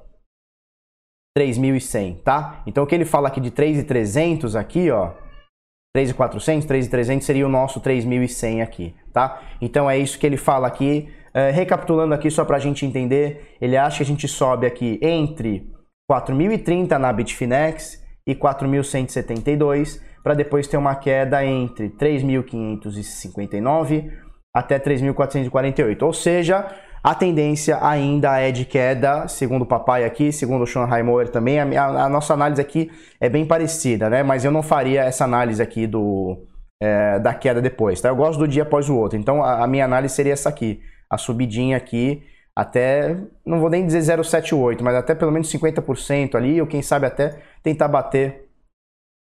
3.100, 1.37 2.23
tá? 2.23 2.63
Então, 2.65 2.85
o 2.85 2.87
que 2.87 2.95
ele 2.95 3.05
fala 3.05 3.27
aqui 3.27 3.41
de 3.41 3.51
3.300 3.51 4.55
aqui, 4.59 4.91
ó. 4.91 5.15
3.400, 5.97 6.67
3.300 6.67 7.23
seria 7.23 7.47
o 7.47 7.49
nosso 7.49 7.81
3.100 7.81 8.63
aqui, 8.63 8.93
tá? 9.13 9.41
Então, 9.61 9.89
é 9.89 9.97
isso 9.97 10.19
que 10.19 10.27
ele 10.27 10.37
fala 10.37 10.67
aqui. 10.67 11.09
Uh, 11.29 11.53
recapitulando 11.53 12.15
aqui, 12.15 12.29
só 12.31 12.45
para 12.45 12.57
a 12.57 12.61
gente 12.61 12.85
entender, 12.85 13.55
ele 13.61 13.77
acha 13.77 13.99
que 13.99 14.03
a 14.03 14.07
gente 14.07 14.27
sobe 14.27 14.67
aqui 14.67 14.99
entre 15.01 15.71
4.030 16.11 16.99
na 16.99 17.13
Bitfinex 17.13 18.03
e 18.27 18.35
4.172, 18.35 20.01
para 20.23 20.35
depois 20.35 20.67
ter 20.67 20.77
uma 20.77 20.97
queda 20.97 21.45
entre 21.45 21.91
3.559 21.91 24.11
até 24.55 24.79
3.448. 24.79 26.03
Ou 26.03 26.13
seja, 26.13 26.67
a 27.05 27.15
tendência 27.15 27.79
ainda 27.87 28.41
é 28.41 28.51
de 28.51 28.65
queda, 28.65 29.29
segundo 29.29 29.61
o 29.61 29.67
papai 29.67 30.07
aqui, 30.07 30.33
segundo 30.33 30.63
o 30.63 30.67
Sean 30.67 30.87
Moore 31.05 31.31
também. 31.31 31.61
A, 31.61 31.65
a, 31.65 32.05
a, 32.07 32.09
nossa 32.09 32.33
análise 32.33 32.63
aqui 32.63 32.91
é 33.21 33.29
bem 33.29 33.45
parecida, 33.45 34.09
né? 34.09 34.23
Mas 34.23 34.43
eu 34.43 34.51
não 34.51 34.63
faria 34.63 35.03
essa 35.03 35.23
análise 35.23 35.63
aqui 35.63 35.87
do, 35.87 36.47
é, 36.83 37.19
da 37.19 37.35
queda 37.35 37.61
depois, 37.61 38.01
tá? 38.01 38.09
Eu 38.09 38.17
gosto 38.17 38.39
do 38.39 38.49
dia 38.49 38.63
após 38.63 38.89
o 38.89 38.97
outro. 38.97 39.19
Então 39.19 39.45
a, 39.45 39.65
a 39.65 39.67
minha 39.67 39.85
análise 39.85 40.15
seria 40.15 40.33
essa 40.33 40.49
aqui, 40.49 40.81
a 41.11 41.19
subidinha 41.19 41.77
aqui 41.77 42.23
até, 42.57 43.15
não 43.45 43.61
vou 43.61 43.69
nem 43.69 43.85
dizer 43.85 43.99
0,78, 43.99 44.81
mas 44.81 44.95
até 44.95 45.15
pelo 45.15 45.31
menos 45.31 45.53
50% 45.53 46.37
ali, 46.37 46.59
ou 46.59 46.67
quem 46.67 46.81
sabe 46.81 47.05
até 47.05 47.39
tentar 47.63 47.89
bater. 47.89 48.49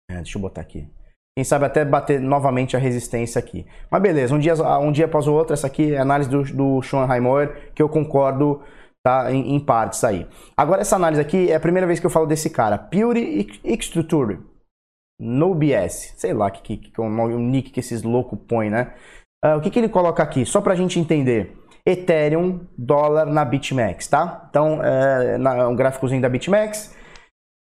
É, 0.08 0.16
deixa 0.18 0.38
eu 0.38 0.42
botar 0.42 0.61
aqui. 0.61 0.88
Quem 1.37 1.45
sabe 1.45 1.66
até 1.66 1.85
bater 1.85 2.19
novamente 2.19 2.76
a 2.76 2.78
resistência 2.78 3.38
aqui. 3.38 3.66
Mas 3.90 4.00
beleza, 4.00 4.35
um 4.35 4.38
dia, 4.38 4.55
um 4.78 4.90
dia 4.90 5.05
após 5.05 5.26
o 5.26 5.35
outro, 5.35 5.52
essa 5.52 5.66
aqui 5.66 5.93
é 5.93 5.99
a 5.99 6.02
análise 6.02 6.31
do, 6.31 6.43
do 6.45 6.78
Highmower, 6.81 7.73
que 7.75 7.83
eu 7.83 7.90
concordo 7.90 8.62
tá, 9.05 9.31
em, 9.31 9.55
em, 9.55 9.61
partes 9.61 10.02
aí. 10.02 10.26
Agora, 10.57 10.81
essa 10.81 10.97
análise 10.97 11.21
aqui 11.21 11.50
é 11.50 11.57
a 11.57 11.61
primeira 11.61 11.87
vez 11.87 12.00
que 12.00 12.07
eu 12.07 12.11
falo 12.11 12.26
desse 12.26 12.49
cara. 12.49 12.78
Pure 12.78 13.47
Extruture. 13.62 14.38
No 15.21 15.55
BS. 15.55 16.14
Sei 16.16 16.33
lá 16.33 16.50
que, 16.50 16.62
que, 16.62 16.90
que, 16.90 17.00
é 17.00 17.05
o, 17.05 17.07
o 17.07 17.38
nick 17.38 17.71
que 17.71 17.81
esses 17.81 18.02
loucos 18.02 18.38
põem, 18.49 18.71
né? 18.71 18.95
Uh, 19.45 19.59
o 19.59 19.61
que, 19.61 19.69
que 19.69 19.78
ele 19.78 19.90
coloca 19.90 20.23
aqui? 20.23 20.47
Só 20.47 20.62
pra 20.62 20.75
gente 20.75 20.99
entender. 20.99 21.55
Ethereum, 21.85 22.66
dólar 22.76 23.26
na 23.26 23.45
BitMEX, 23.45 24.09
tá? 24.09 24.47
Então, 24.49 24.83
é, 24.83 25.37
na, 25.37 25.69
um 25.69 25.76
gráficozinho 25.76 26.21
da 26.21 26.28
BitMEX, 26.31 26.97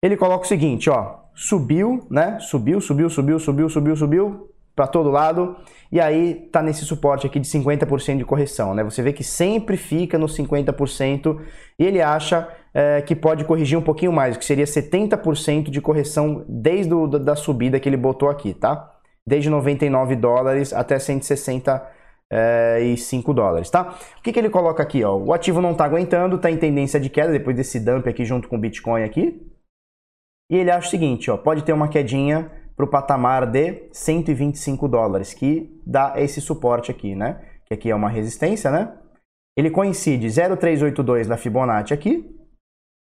ele 0.03 0.17
coloca 0.17 0.45
o 0.45 0.49
seguinte, 0.49 0.89
ó, 0.89 1.24
subiu, 1.35 2.07
né? 2.11 2.39
Subiu, 2.41 2.81
subiu, 2.81 3.11
subiu, 3.11 3.39
subiu, 3.39 3.69
subiu, 3.69 3.97
subiu 3.97 4.51
para 4.75 4.87
todo 4.87 5.11
lado 5.11 5.57
e 5.91 6.01
aí 6.01 6.49
tá 6.51 6.61
nesse 6.61 6.85
suporte 6.85 7.27
aqui 7.27 7.39
de 7.39 7.47
50% 7.47 8.17
de 8.17 8.25
correção, 8.25 8.75
né? 8.75 8.83
Você 8.83 9.03
vê 9.03 9.13
que 9.13 9.23
sempre 9.23 9.77
fica 9.77 10.19
no 10.19 10.27
50% 10.27 11.41
e 11.79 11.85
ele 11.85 12.03
acha 12.03 12.49
é, 12.73 13.01
que 13.01 13.15
pode 13.15 13.45
corrigir 13.45 13.79
um 13.79 13.83
pouquinho 13.83 14.13
mais, 14.13 14.37
que 14.37 14.45
seria 14.45 14.65
70% 14.65 15.71
de 15.71 15.81
correção 15.81 16.45
desde 16.49 16.93
o, 16.93 17.07
da 17.07 17.37
subida 17.37 17.79
que 17.79 17.89
ele 17.89 17.97
botou 17.97 18.29
aqui, 18.29 18.53
tá? 18.53 18.93
Desde 19.25 19.49
99 19.49 20.17
dólares 20.17 20.73
até 20.73 20.99
160 20.99 21.81
é, 22.31 22.81
e 22.83 22.97
5 22.97 23.33
dólares, 23.33 23.71
tá? 23.71 23.95
O 24.19 24.23
que, 24.23 24.33
que 24.33 24.39
ele 24.39 24.51
coloca 24.51 24.83
aqui, 24.83 25.05
ó? 25.05 25.17
O 25.17 25.33
ativo 25.33 25.61
não 25.61 25.73
está 25.73 25.85
aguentando, 25.85 26.37
está 26.37 26.51
em 26.51 26.57
tendência 26.57 26.99
de 26.99 27.09
queda 27.09 27.31
depois 27.31 27.57
desse 27.57 27.79
dump 27.79 28.09
aqui 28.09 28.25
junto 28.25 28.49
com 28.49 28.57
o 28.57 28.59
Bitcoin 28.59 29.05
aqui. 29.05 29.41
E 30.51 30.57
ele 30.57 30.71
acha 30.71 30.89
o 30.89 30.91
seguinte, 30.91 31.31
ó, 31.31 31.37
pode 31.37 31.65
ter 31.65 31.73
uma 31.73 31.89
quedinha 31.89 32.51
para 32.77 32.85
o 32.85 32.89
patamar 32.89 33.47
de 33.47 33.89
125 33.93 34.89
dólares, 34.89 35.33
que 35.33 35.81
dá 35.87 36.15
esse 36.17 36.41
suporte 36.41 36.91
aqui, 36.91 37.15
né? 37.15 37.41
Que 37.67 37.75
aqui 37.75 37.91
é 37.91 37.95
uma 37.95 38.09
resistência, 38.09 38.71
né? 38.71 38.97
Ele 39.57 39.71
coincide 39.71 40.29
0,382 40.29 41.29
na 41.29 41.37
Fibonacci 41.37 41.95
aqui, 41.95 42.29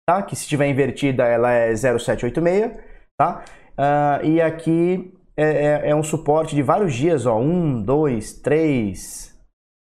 tá? 0.08 0.22
Que 0.24 0.36
se 0.36 0.44
estiver 0.44 0.68
invertida 0.68 1.26
ela 1.26 1.52
é 1.52 1.74
0,786, 1.74 2.80
tá? 3.20 3.44
Uh, 3.78 4.26
e 4.26 4.42
aqui 4.42 5.14
é, 5.36 5.44
é, 5.44 5.90
é, 5.90 5.96
um 5.96 6.02
suporte 6.02 6.56
de 6.56 6.64
vários 6.64 6.96
dias, 6.96 7.26
ó, 7.28 7.40
um, 7.40 7.80
dois, 7.80 8.34
três, 8.34 9.38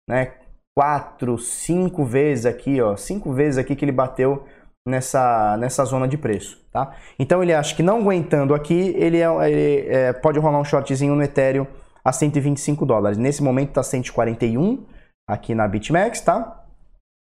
né, 0.09 0.33
quatro, 0.77 1.37
cinco 1.37 2.03
vezes 2.03 2.45
aqui, 2.45 2.81
ó, 2.81 2.97
cinco 2.97 3.31
vezes 3.31 3.57
aqui 3.57 3.75
que 3.75 3.85
ele 3.85 3.93
bateu 3.93 4.45
nessa, 4.88 5.58
nessa 5.58 5.84
zona 5.86 6.08
de 6.08 6.17
preço, 6.17 6.65
tá? 6.72 6.96
Então 7.20 7.44
ele 7.44 7.53
acha 7.53 7.75
que 7.75 7.84
não 7.84 8.00
aguentando 8.00 8.53
aqui, 8.53 8.94
ele, 8.98 9.17
é, 9.20 9.50
ele 9.50 9.88
é, 9.89 10.13
pode 10.13 10.39
rolar 10.39 10.60
um 10.60 10.63
shortzinho 10.63 11.15
no 11.15 11.22
Ethereum 11.22 11.67
a 12.03 12.12
125 12.12 12.86
dólares. 12.86 13.17
Nesse 13.17 13.44
momento 13.44 13.74
tá 13.74 13.84
141 13.84 14.86
aqui 15.27 15.53
na 15.53 15.67
BitMEX, 15.67 16.22
tá? 16.22 16.65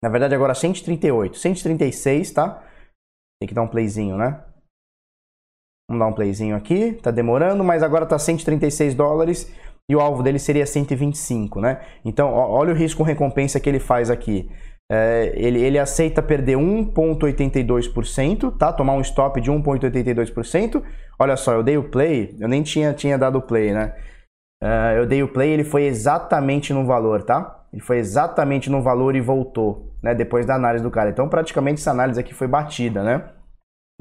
Na 0.01 0.09
verdade 0.09 0.33
agora 0.35 0.53
138, 0.53 1.37
136, 1.37 2.31
tá? 2.31 2.61
Tem 3.39 3.47
que 3.47 3.53
dar 3.53 3.61
um 3.61 3.67
playzinho, 3.67 4.17
né? 4.17 4.43
Vamos 5.89 6.03
dar 6.03 6.07
um 6.07 6.13
playzinho 6.13 6.55
aqui, 6.55 6.93
tá 6.93 7.11
demorando, 7.11 7.63
mas 7.63 7.83
agora 7.83 8.05
tá 8.05 8.17
136 8.17 8.95
dólares 8.95 9.51
e 9.89 9.95
o 9.95 9.99
alvo 9.99 10.23
dele 10.23 10.39
seria 10.39 10.65
125, 10.65 11.59
né? 11.59 11.85
Então, 12.03 12.33
ó, 12.33 12.49
olha 12.49 12.73
o 12.73 12.75
risco 12.75 13.03
recompensa 13.03 13.59
que 13.59 13.69
ele 13.69 13.79
faz 13.79 14.09
aqui. 14.09 14.49
É, 14.95 15.31
ele, 15.33 15.59
ele 15.59 15.79
aceita 15.79 16.21
perder 16.21 16.55
1,82%, 16.55 18.55
tá? 18.55 18.71
Tomar 18.71 18.93
um 18.93 19.01
stop 19.01 19.41
de 19.41 19.51
1,82%. 19.51 20.83
Olha 21.17 21.35
só, 21.35 21.53
eu 21.53 21.63
dei 21.63 21.77
o 21.77 21.89
play, 21.89 22.37
eu 22.39 22.47
nem 22.47 22.61
tinha, 22.61 22.93
tinha 22.93 23.17
dado 23.17 23.39
o 23.39 23.41
play, 23.41 23.73
né? 23.73 23.95
É, 24.61 24.99
eu 24.99 25.07
dei 25.07 25.23
o 25.23 25.27
play, 25.27 25.49
ele 25.49 25.63
foi 25.63 25.85
exatamente 25.85 26.71
no 26.71 26.85
valor, 26.85 27.23
tá? 27.23 27.65
Ele 27.73 27.81
foi 27.81 27.97
exatamente 27.97 28.69
no 28.69 28.83
valor 28.83 29.15
e 29.15 29.21
voltou, 29.21 29.91
né? 29.99 30.13
Depois 30.13 30.45
da 30.45 30.53
análise 30.53 30.83
do 30.83 30.91
cara. 30.91 31.09
Então, 31.09 31.27
praticamente 31.27 31.81
essa 31.81 31.89
análise 31.89 32.19
aqui 32.19 32.35
foi 32.35 32.47
batida, 32.47 33.01
né? 33.01 33.23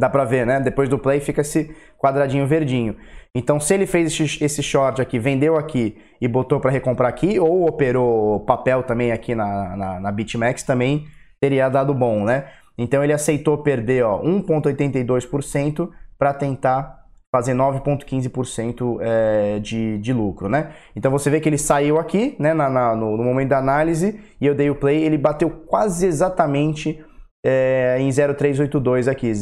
Dá 0.03 0.09
pra 0.09 0.25
ver, 0.25 0.45
né? 0.45 0.59
Depois 0.59 0.89
do 0.89 0.99
play 0.99 1.21
fica 1.21 1.43
esse 1.43 1.73
quadradinho 1.97 2.45
verdinho. 2.45 2.97
Então, 3.33 3.61
se 3.61 3.73
ele 3.73 3.87
fez 3.87 4.19
esse 4.43 4.61
short 4.61 5.01
aqui, 5.01 5.17
vendeu 5.17 5.57
aqui 5.57 5.97
e 6.21 6.27
botou 6.27 6.59
para 6.59 6.73
recomprar 6.73 7.09
aqui, 7.09 7.39
ou 7.39 7.69
operou 7.69 8.41
papel 8.41 8.83
também 8.83 9.13
aqui 9.13 9.33
na, 9.33 9.77
na, 9.77 10.01
na 10.01 10.11
BitMEX, 10.11 10.65
também 10.65 11.07
teria 11.41 11.69
dado 11.69 11.95
bom, 11.95 12.25
né? 12.25 12.47
Então, 12.77 13.05
ele 13.05 13.13
aceitou 13.13 13.59
perder 13.59 14.03
1,82% 14.03 15.89
para 16.19 16.35
tentar 16.35 16.99
fazer 17.31 17.55
9,15% 17.55 18.99
é, 19.01 19.61
de, 19.61 19.99
de 19.99 20.13
lucro, 20.13 20.49
né? 20.49 20.73
Então 20.97 21.13
você 21.13 21.31
vê 21.31 21.39
que 21.39 21.49
ele 21.49 21.59
saiu 21.59 21.97
aqui, 21.97 22.35
né, 22.41 22.53
na, 22.53 22.69
na 22.69 22.97
no, 22.97 23.17
no, 23.17 23.23
momento 23.23 23.51
da 23.51 23.59
análise, 23.59 24.21
e 24.41 24.47
eu 24.47 24.55
dei 24.55 24.69
o 24.69 24.75
play, 24.75 25.05
ele 25.05 25.17
bateu 25.17 25.49
quase 25.49 26.07
exatamente 26.07 27.03
é, 27.47 27.97
em 28.01 28.11
0,382 28.11 29.07
aqui, 29.09 29.33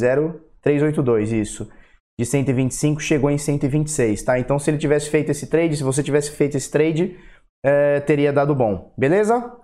0,382, 0.64 1.32
isso. 1.32 1.68
De 2.18 2.26
125 2.26 3.00
chegou 3.00 3.30
em 3.30 3.38
126, 3.38 4.22
tá? 4.22 4.38
Então 4.38 4.58
se 4.58 4.70
ele 4.70 4.78
tivesse 4.78 5.08
feito 5.08 5.30
esse 5.30 5.46
trade, 5.46 5.76
se 5.76 5.82
você 5.82 6.02
tivesse 6.02 6.30
feito 6.30 6.56
esse 6.56 6.70
trade, 6.70 7.16
é, 7.64 8.00
teria 8.00 8.32
dado 8.32 8.54
bom, 8.54 8.92
beleza? 8.96 9.56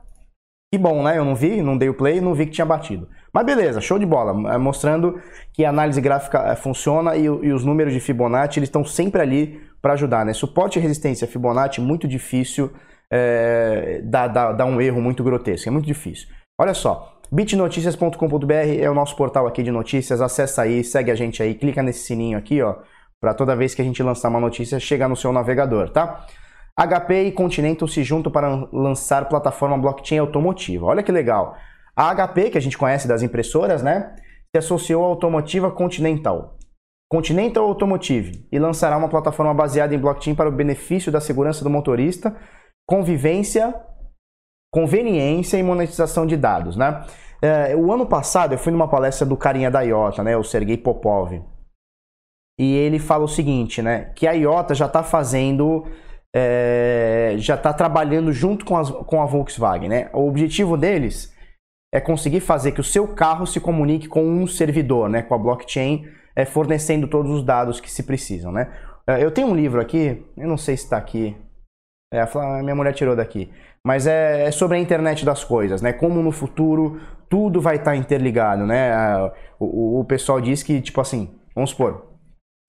Que 0.72 0.78
bom, 0.78 1.02
né? 1.02 1.18
Eu 1.18 1.24
não 1.24 1.34
vi, 1.34 1.62
não 1.62 1.76
dei 1.76 1.88
o 1.88 1.94
play, 1.94 2.20
não 2.20 2.34
vi 2.34 2.46
que 2.46 2.52
tinha 2.52 2.64
batido. 2.64 3.08
Mas 3.32 3.44
beleza, 3.44 3.80
show 3.80 3.98
de 3.98 4.06
bola, 4.06 4.54
é, 4.54 4.58
mostrando 4.58 5.20
que 5.52 5.64
a 5.64 5.68
análise 5.68 6.00
gráfica 6.00 6.38
é, 6.50 6.56
funciona 6.56 7.14
e, 7.16 7.24
e 7.24 7.52
os 7.52 7.64
números 7.64 7.92
de 7.92 8.00
Fibonacci 8.00 8.58
eles 8.58 8.68
estão 8.68 8.84
sempre 8.84 9.20
ali 9.20 9.60
para 9.82 9.92
ajudar, 9.92 10.24
né? 10.24 10.32
Suporte 10.32 10.78
e 10.78 10.82
resistência 10.82 11.28
Fibonacci 11.28 11.80
muito 11.80 12.08
difícil, 12.08 12.72
é, 13.12 14.00
dá 14.02 14.64
um 14.64 14.80
erro 14.80 15.00
muito 15.00 15.22
grotesco, 15.22 15.68
é 15.68 15.72
muito 15.72 15.86
difícil. 15.86 16.28
Olha 16.58 16.72
só, 16.72 17.15
bitnoticias.com.br 17.30 18.52
é 18.80 18.88
o 18.88 18.94
nosso 18.94 19.16
portal 19.16 19.46
aqui 19.46 19.62
de 19.62 19.70
notícias. 19.70 20.20
Acessa 20.20 20.62
aí, 20.62 20.82
segue 20.84 21.10
a 21.10 21.14
gente 21.14 21.42
aí, 21.42 21.54
clica 21.54 21.82
nesse 21.82 22.04
sininho 22.04 22.38
aqui, 22.38 22.62
ó, 22.62 22.76
para 23.20 23.34
toda 23.34 23.56
vez 23.56 23.74
que 23.74 23.82
a 23.82 23.84
gente 23.84 24.02
lançar 24.02 24.28
uma 24.28 24.40
notícia 24.40 24.78
chegar 24.78 25.08
no 25.08 25.16
seu 25.16 25.32
navegador, 25.32 25.90
tá? 25.90 26.26
HP 26.78 27.24
e 27.24 27.32
Continental 27.32 27.88
se 27.88 28.04
juntam 28.04 28.30
para 28.30 28.68
lançar 28.72 29.28
plataforma 29.28 29.78
blockchain 29.78 30.18
automotiva. 30.18 30.86
Olha 30.86 31.02
que 31.02 31.10
legal. 31.10 31.56
A 31.96 32.14
HP, 32.14 32.50
que 32.50 32.58
a 32.58 32.60
gente 32.60 32.76
conhece 32.76 33.08
das 33.08 33.22
impressoras, 33.22 33.82
né, 33.82 34.14
se 34.54 34.58
associou 34.58 35.02
à 35.02 35.06
automotiva 35.06 35.70
Continental. 35.70 36.58
Continental 37.08 37.64
Automotive 37.64 38.46
e 38.52 38.58
lançará 38.58 38.96
uma 38.96 39.08
plataforma 39.08 39.54
baseada 39.54 39.94
em 39.94 39.98
blockchain 39.98 40.34
para 40.34 40.48
o 40.48 40.52
benefício 40.52 41.10
da 41.10 41.20
segurança 41.20 41.64
do 41.64 41.70
motorista, 41.70 42.36
convivência 42.86 43.74
conveniência 44.76 45.56
e 45.56 45.62
monetização 45.62 46.26
de 46.26 46.36
dados, 46.36 46.76
né? 46.76 47.02
É, 47.40 47.74
o 47.74 47.90
ano 47.90 48.04
passado 48.04 48.52
eu 48.52 48.58
fui 48.58 48.70
numa 48.70 48.86
palestra 48.86 49.26
do 49.26 49.34
carinha 49.34 49.70
da 49.70 49.80
IOTA, 49.80 50.22
né, 50.22 50.36
o 50.36 50.44
Sergei 50.44 50.76
Popov, 50.76 51.32
e 52.60 52.74
ele 52.74 52.98
fala 52.98 53.24
o 53.24 53.28
seguinte, 53.28 53.80
né, 53.80 54.12
que 54.14 54.26
a 54.26 54.32
IOTA 54.32 54.74
já 54.74 54.84
está 54.84 55.02
fazendo 55.02 55.86
é, 56.34 57.36
já 57.38 57.54
está 57.54 57.72
trabalhando 57.72 58.30
junto 58.30 58.66
com, 58.66 58.76
as, 58.76 58.90
com 58.90 59.22
a 59.22 59.24
Volkswagen. 59.24 59.88
Né? 59.88 60.10
O 60.12 60.28
objetivo 60.28 60.76
deles 60.76 61.34
é 61.90 61.98
conseguir 61.98 62.40
fazer 62.40 62.72
que 62.72 62.80
o 62.80 62.84
seu 62.84 63.08
carro 63.08 63.46
se 63.46 63.58
comunique 63.58 64.06
com 64.06 64.22
um 64.22 64.46
servidor, 64.46 65.08
né, 65.08 65.22
com 65.22 65.34
a 65.34 65.38
blockchain, 65.38 66.04
é, 66.34 66.44
fornecendo 66.44 67.08
todos 67.08 67.30
os 67.30 67.42
dados 67.42 67.80
que 67.80 67.90
se 67.90 68.02
precisam. 68.02 68.52
Né? 68.52 68.70
É, 69.06 69.24
eu 69.24 69.30
tenho 69.30 69.48
um 69.48 69.56
livro 69.56 69.80
aqui, 69.80 70.22
eu 70.36 70.46
não 70.46 70.58
sei 70.58 70.76
se 70.76 70.84
está 70.84 70.98
aqui, 70.98 71.34
é, 72.16 72.22
a 72.22 72.62
minha 72.62 72.74
mulher 72.74 72.92
tirou 72.92 73.14
daqui, 73.14 73.50
mas 73.84 74.06
é, 74.06 74.46
é, 74.46 74.50
sobre 74.50 74.76
a 74.76 74.80
internet 74.80 75.24
das 75.24 75.44
coisas, 75.44 75.80
né? 75.82 75.92
Como 75.92 76.22
no 76.22 76.32
futuro 76.32 77.00
tudo 77.28 77.60
vai 77.60 77.76
estar 77.76 77.92
tá 77.92 77.96
interligado, 77.96 78.66
né? 78.66 78.92
O, 79.58 80.00
o, 80.00 80.04
pessoal 80.04 80.40
diz 80.40 80.62
que, 80.62 80.80
tipo 80.80 81.00
assim, 81.00 81.30
vamos 81.54 81.70
supor, 81.70 82.06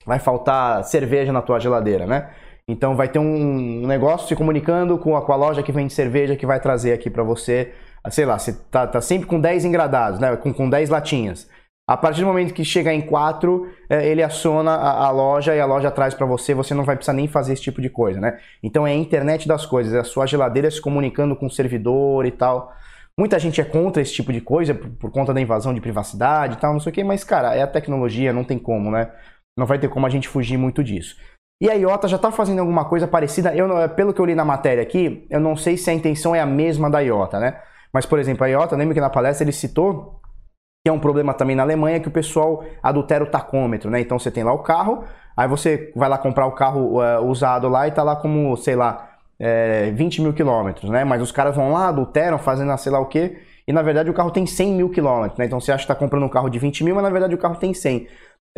vai 0.06 0.20
faltar 0.20 0.84
cerveja 0.84 1.32
na 1.32 1.42
tua 1.42 1.60
geladeira, 1.60 2.06
né? 2.06 2.30
Então 2.70 2.96
vai 2.96 3.08
ter 3.08 3.20
um 3.20 3.88
negócio 3.88 4.28
se 4.28 4.36
comunicando 4.36 4.98
com 4.98 5.16
a, 5.16 5.22
com 5.22 5.32
a 5.32 5.36
loja 5.36 5.64
que 5.64 5.72
vende 5.72 5.94
cerveja 5.94 6.36
que 6.36 6.46
vai 6.46 6.60
trazer 6.60 6.92
aqui 6.92 7.10
para 7.10 7.24
você, 7.24 7.72
sei 8.10 8.26
lá, 8.26 8.38
você 8.38 8.54
tá, 8.70 8.86
tá, 8.86 9.00
sempre 9.00 9.28
com 9.28 9.40
10 9.40 9.66
engradados, 9.66 10.20
né? 10.20 10.36
Com, 10.36 10.54
com 10.54 10.70
10 10.70 10.90
latinhas. 10.90 11.50
A 11.90 11.96
partir 11.96 12.20
do 12.20 12.28
momento 12.28 12.54
que 12.54 12.66
chegar 12.66 12.94
em 12.94 13.00
4, 13.00 13.66
é, 13.90 14.06
ele 14.10 14.22
aciona 14.22 14.76
a, 14.76 15.10
loja 15.10 15.56
e 15.56 15.60
a 15.62 15.66
loja 15.66 15.90
traz 15.90 16.14
para 16.14 16.26
você, 16.26 16.54
você 16.54 16.74
não 16.74 16.84
vai 16.84 16.98
precisar 16.98 17.14
nem 17.14 17.30
fazer 17.30 17.54
esse 17.54 17.62
tipo 17.62 17.82
de 17.82 17.90
coisa, 17.90 18.20
né? 18.20 18.38
Então 18.62 18.86
é 18.86 18.92
a 18.92 18.96
internet 18.96 19.48
das 19.48 19.66
coisas, 19.66 19.94
é 19.94 20.00
a 20.00 20.04
sua 20.04 20.26
geladeira 20.26 20.70
se 20.70 20.82
comunicando 20.82 21.34
com 21.34 21.46
o 21.46 21.50
servidor 21.50 22.26
e 22.26 22.32
tal. 22.32 22.74
Muita 23.18 23.40
gente 23.40 23.62
é 23.62 23.64
contra 23.64 24.02
esse 24.02 24.14
tipo 24.14 24.34
de 24.34 24.42
coisa 24.42 24.76
por, 24.76 24.90
por 24.90 25.12
conta 25.12 25.34
da 25.34 25.40
invasão 25.40 25.74
de 25.74 25.80
privacidade 25.80 26.56
e 26.56 26.58
tal, 26.58 26.74
não 26.74 26.80
sei 26.82 26.92
o 26.92 26.94
que, 26.94 27.04
mas 27.06 27.24
cara, 27.24 27.56
é 27.56 27.62
a 27.62 27.68
tecnologia, 27.68 28.34
não 28.34 28.44
tem 28.44 28.60
como, 28.60 28.92
né? 28.92 29.10
Não 29.58 29.66
vai 29.66 29.80
ter 29.80 29.88
como 29.88 30.06
a 30.06 30.10
gente 30.10 30.28
fugir 30.28 30.58
muito 30.58 30.84
disso. 30.84 31.16
E 31.62 31.70
a 31.70 31.74
IOTA 31.74 32.10
já 32.10 32.18
está 32.18 32.32
fazendo 32.32 32.60
alguma 32.60 32.84
coisa 32.84 33.08
parecida. 33.08 33.56
Eu, 33.56 33.68
pelo 33.96 34.14
que 34.14 34.20
eu 34.20 34.26
li 34.26 34.36
na 34.36 34.46
matéria 34.46 34.84
aqui, 34.84 35.26
eu 35.30 35.40
não 35.40 35.56
sei 35.56 35.78
se 35.78 35.90
a 35.90 35.94
intenção 35.94 36.36
é 36.36 36.42
a 36.42 36.46
mesma 36.46 36.90
da 36.90 37.00
IOTA, 37.00 37.40
né? 37.40 37.62
Mas, 37.94 38.06
por 38.06 38.20
exemplo, 38.20 38.44
a 38.44 38.48
IOTA, 38.48 38.76
lembra 38.76 38.94
que 38.94 39.02
na 39.02 39.10
palestra 39.10 39.46
ele 39.46 39.54
citou 39.54 40.22
que 40.84 40.90
é 40.90 40.92
um 40.92 41.00
problema 41.00 41.34
também 41.34 41.56
na 41.56 41.64
Alemanha 41.64 42.00
que 42.00 42.08
o 42.08 42.12
pessoal 42.12 42.64
adultera 42.82 43.24
o 43.24 43.28
tacômetro, 43.28 43.90
né? 43.90 44.00
Então 44.00 44.18
você 44.18 44.32
tem 44.32 44.44
lá 44.44 44.54
o 44.54 44.60
carro, 44.60 45.04
aí 45.36 45.48
você 45.48 45.92
vai 45.96 46.10
lá 46.10 46.18
comprar 46.18 46.46
o 46.46 46.54
carro 46.54 47.02
uh, 47.02 47.26
usado 47.26 47.68
lá 47.68 47.88
e 47.88 47.92
tá 47.92 48.04
lá 48.04 48.16
como, 48.16 48.56
sei 48.58 48.76
lá, 48.76 49.18
é, 49.40 49.92
20 49.92 50.22
mil 50.22 50.34
quilômetros, 50.34 50.90
né? 50.90 51.04
Mas 51.04 51.22
os 51.22 51.32
caras 51.32 51.56
vão 51.56 51.72
lá, 51.72 51.90
adulteram, 51.90 52.38
fazendo 52.38 52.76
sei 52.78 52.92
lá 52.92 53.00
o 53.00 53.06
quê, 53.06 53.38
e 53.68 53.74
na 53.74 53.82
verdade 53.82 54.10
o 54.10 54.14
carro 54.14 54.32
tem 54.32 54.46
100 54.46 54.74
mil 54.74 54.90
quilômetros, 54.90 55.38
né? 55.38 55.46
Então 55.46 55.60
você 55.60 55.72
acha 55.72 55.86
que 55.86 55.92
está 55.92 55.96
comprando 55.96 56.24
um 56.24 56.30
carro 56.30 56.50
de 56.50 56.58
20 56.58 56.84
mil, 56.84 56.96
mas 56.96 57.04
na 57.04 57.10
verdade 57.10 57.36
o 57.36 57.38
carro 57.38 57.56
tem 57.56 57.74
100. 57.74 58.08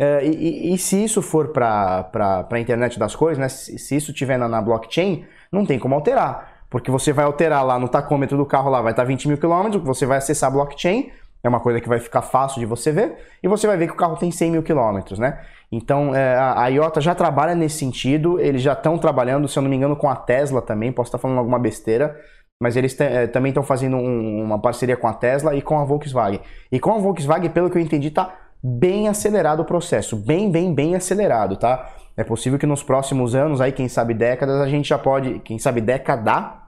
É, 0.00 0.24
e, 0.24 0.70
e, 0.70 0.74
e, 0.74 0.78
se 0.78 1.04
isso 1.04 1.20
for 1.20 1.48
para 1.48 2.48
a 2.50 2.58
internet 2.58 2.98
das 2.98 3.14
coisas, 3.14 3.38
né? 3.38 3.48
Se, 3.48 3.78
se 3.78 3.96
isso 3.96 4.14
tiver 4.14 4.38
na, 4.38 4.48
na, 4.48 4.62
blockchain, 4.62 5.26
não 5.52 5.66
tem 5.66 5.78
como 5.78 5.94
alterar. 5.94 6.64
Porque 6.70 6.90
você 6.90 7.12
vai 7.12 7.26
alterar 7.26 7.62
lá 7.66 7.78
no 7.78 7.88
tacômetro 7.88 8.38
do 8.38 8.46
carro 8.46 8.70
lá, 8.70 8.80
vai 8.80 8.92
estar 8.92 9.02
tá 9.02 9.08
20 9.08 9.28
mil 9.28 9.36
quilômetros, 9.36 9.82
você 9.82 10.06
vai 10.06 10.16
acessar 10.16 10.48
a 10.48 10.52
blockchain, 10.52 11.10
é 11.42 11.48
uma 11.48 11.60
coisa 11.60 11.80
que 11.80 11.88
vai 11.88 11.98
ficar 11.98 12.22
fácil 12.22 12.60
de 12.60 12.66
você 12.66 12.92
ver, 12.92 13.16
e 13.42 13.48
você 13.48 13.66
vai 13.66 13.76
ver 13.76 13.86
que 13.86 13.92
o 13.94 13.96
carro 13.96 14.16
tem 14.16 14.30
100 14.30 14.50
mil 14.50 14.62
quilômetros, 14.62 15.18
né? 15.18 15.40
Então 15.72 16.14
é, 16.14 16.36
a, 16.36 16.66
IOTA 16.68 17.00
já 17.00 17.14
trabalha 17.14 17.54
nesse 17.54 17.78
sentido, 17.78 18.38
eles 18.40 18.60
já 18.62 18.72
estão 18.72 18.98
trabalhando, 18.98 19.48
se 19.48 19.58
eu 19.58 19.62
não 19.62 19.70
me 19.70 19.76
engano, 19.76 19.96
com 19.96 20.08
a 20.08 20.16
Tesla 20.16 20.60
também, 20.60 20.92
posso 20.92 21.08
estar 21.08 21.18
falando 21.18 21.38
alguma 21.38 21.58
besteira, 21.58 22.18
mas 22.62 22.76
eles 22.76 22.98
é, 23.00 23.26
também 23.26 23.50
estão 23.50 23.62
fazendo 23.62 23.96
um, 23.96 24.42
uma 24.42 24.60
parceria 24.60 24.96
com 24.96 25.06
a 25.06 25.14
Tesla 25.14 25.54
e 25.54 25.62
com 25.62 25.78
a 25.78 25.84
Volkswagen. 25.84 26.40
E 26.70 26.78
com 26.78 26.92
a 26.92 26.98
Volkswagen, 26.98 27.50
pelo 27.50 27.70
que 27.70 27.78
eu 27.78 27.82
entendi, 27.82 28.08
está 28.08 28.36
bem 28.62 29.08
acelerado 29.08 29.60
o 29.60 29.64
processo, 29.64 30.16
bem, 30.16 30.50
bem, 30.50 30.74
bem 30.74 30.94
acelerado, 30.94 31.56
tá? 31.56 31.90
É 32.16 32.24
possível 32.24 32.58
que 32.58 32.66
nos 32.66 32.82
próximos 32.82 33.34
anos, 33.34 33.62
aí 33.62 33.72
quem 33.72 33.88
sabe 33.88 34.12
décadas, 34.12 34.60
a 34.60 34.68
gente 34.68 34.88
já 34.88 34.98
pode, 34.98 35.38
quem 35.38 35.58
sabe 35.58 35.80
década, 35.80 36.60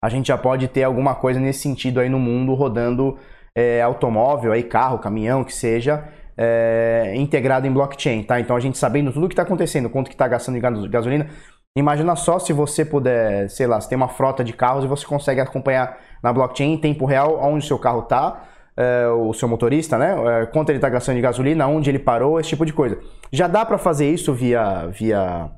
a 0.00 0.08
gente 0.08 0.28
já 0.28 0.38
pode 0.38 0.68
ter 0.68 0.84
alguma 0.84 1.14
coisa 1.14 1.40
nesse 1.40 1.60
sentido 1.60 1.98
aí 1.98 2.08
no 2.08 2.18
mundo 2.18 2.54
rodando 2.54 3.18
é, 3.56 3.82
automóvel, 3.82 4.52
aí 4.52 4.62
carro, 4.62 4.98
caminhão, 4.98 5.44
que 5.44 5.54
seja, 5.54 6.04
é, 6.36 7.12
integrado 7.16 7.66
em 7.66 7.72
blockchain, 7.72 8.22
tá? 8.22 8.40
Então 8.40 8.56
a 8.56 8.60
gente 8.60 8.78
sabendo 8.78 9.12
tudo 9.12 9.26
o 9.26 9.28
que 9.28 9.34
está 9.34 9.42
acontecendo, 9.42 9.90
quanto 9.90 10.08
que 10.08 10.14
está 10.14 10.26
gastando 10.26 10.54
de 10.56 10.88
gasolina, 10.88 11.28
imagina 11.76 12.16
só 12.16 12.38
se 12.38 12.52
você 12.52 12.84
puder, 12.84 13.48
sei 13.50 13.66
lá, 13.66 13.80
você 13.80 13.88
tem 13.88 13.96
uma 13.96 14.08
frota 14.08 14.42
de 14.42 14.52
carros 14.52 14.84
e 14.84 14.88
você 14.88 15.06
consegue 15.06 15.40
acompanhar 15.40 15.98
na 16.22 16.32
blockchain 16.32 16.72
em 16.72 16.78
tempo 16.78 17.04
real 17.04 17.38
onde 17.42 17.64
o 17.64 17.68
seu 17.68 17.78
carro 17.78 18.00
está, 18.00 18.44
é, 18.76 19.06
o 19.08 19.32
seu 19.32 19.48
motorista, 19.48 19.98
né? 19.98 20.42
É, 20.42 20.46
quanto 20.46 20.70
ele 20.70 20.78
está 20.78 20.88
gastando 20.88 21.16
de 21.16 21.22
gasolina, 21.22 21.66
onde 21.66 21.90
ele 21.90 21.98
parou, 21.98 22.40
esse 22.40 22.50
tipo 22.50 22.64
de 22.64 22.72
coisa. 22.72 22.98
Já 23.30 23.46
dá 23.46 23.64
para 23.64 23.78
fazer 23.78 24.10
isso 24.10 24.32
via, 24.32 24.86
via, 24.86 25.50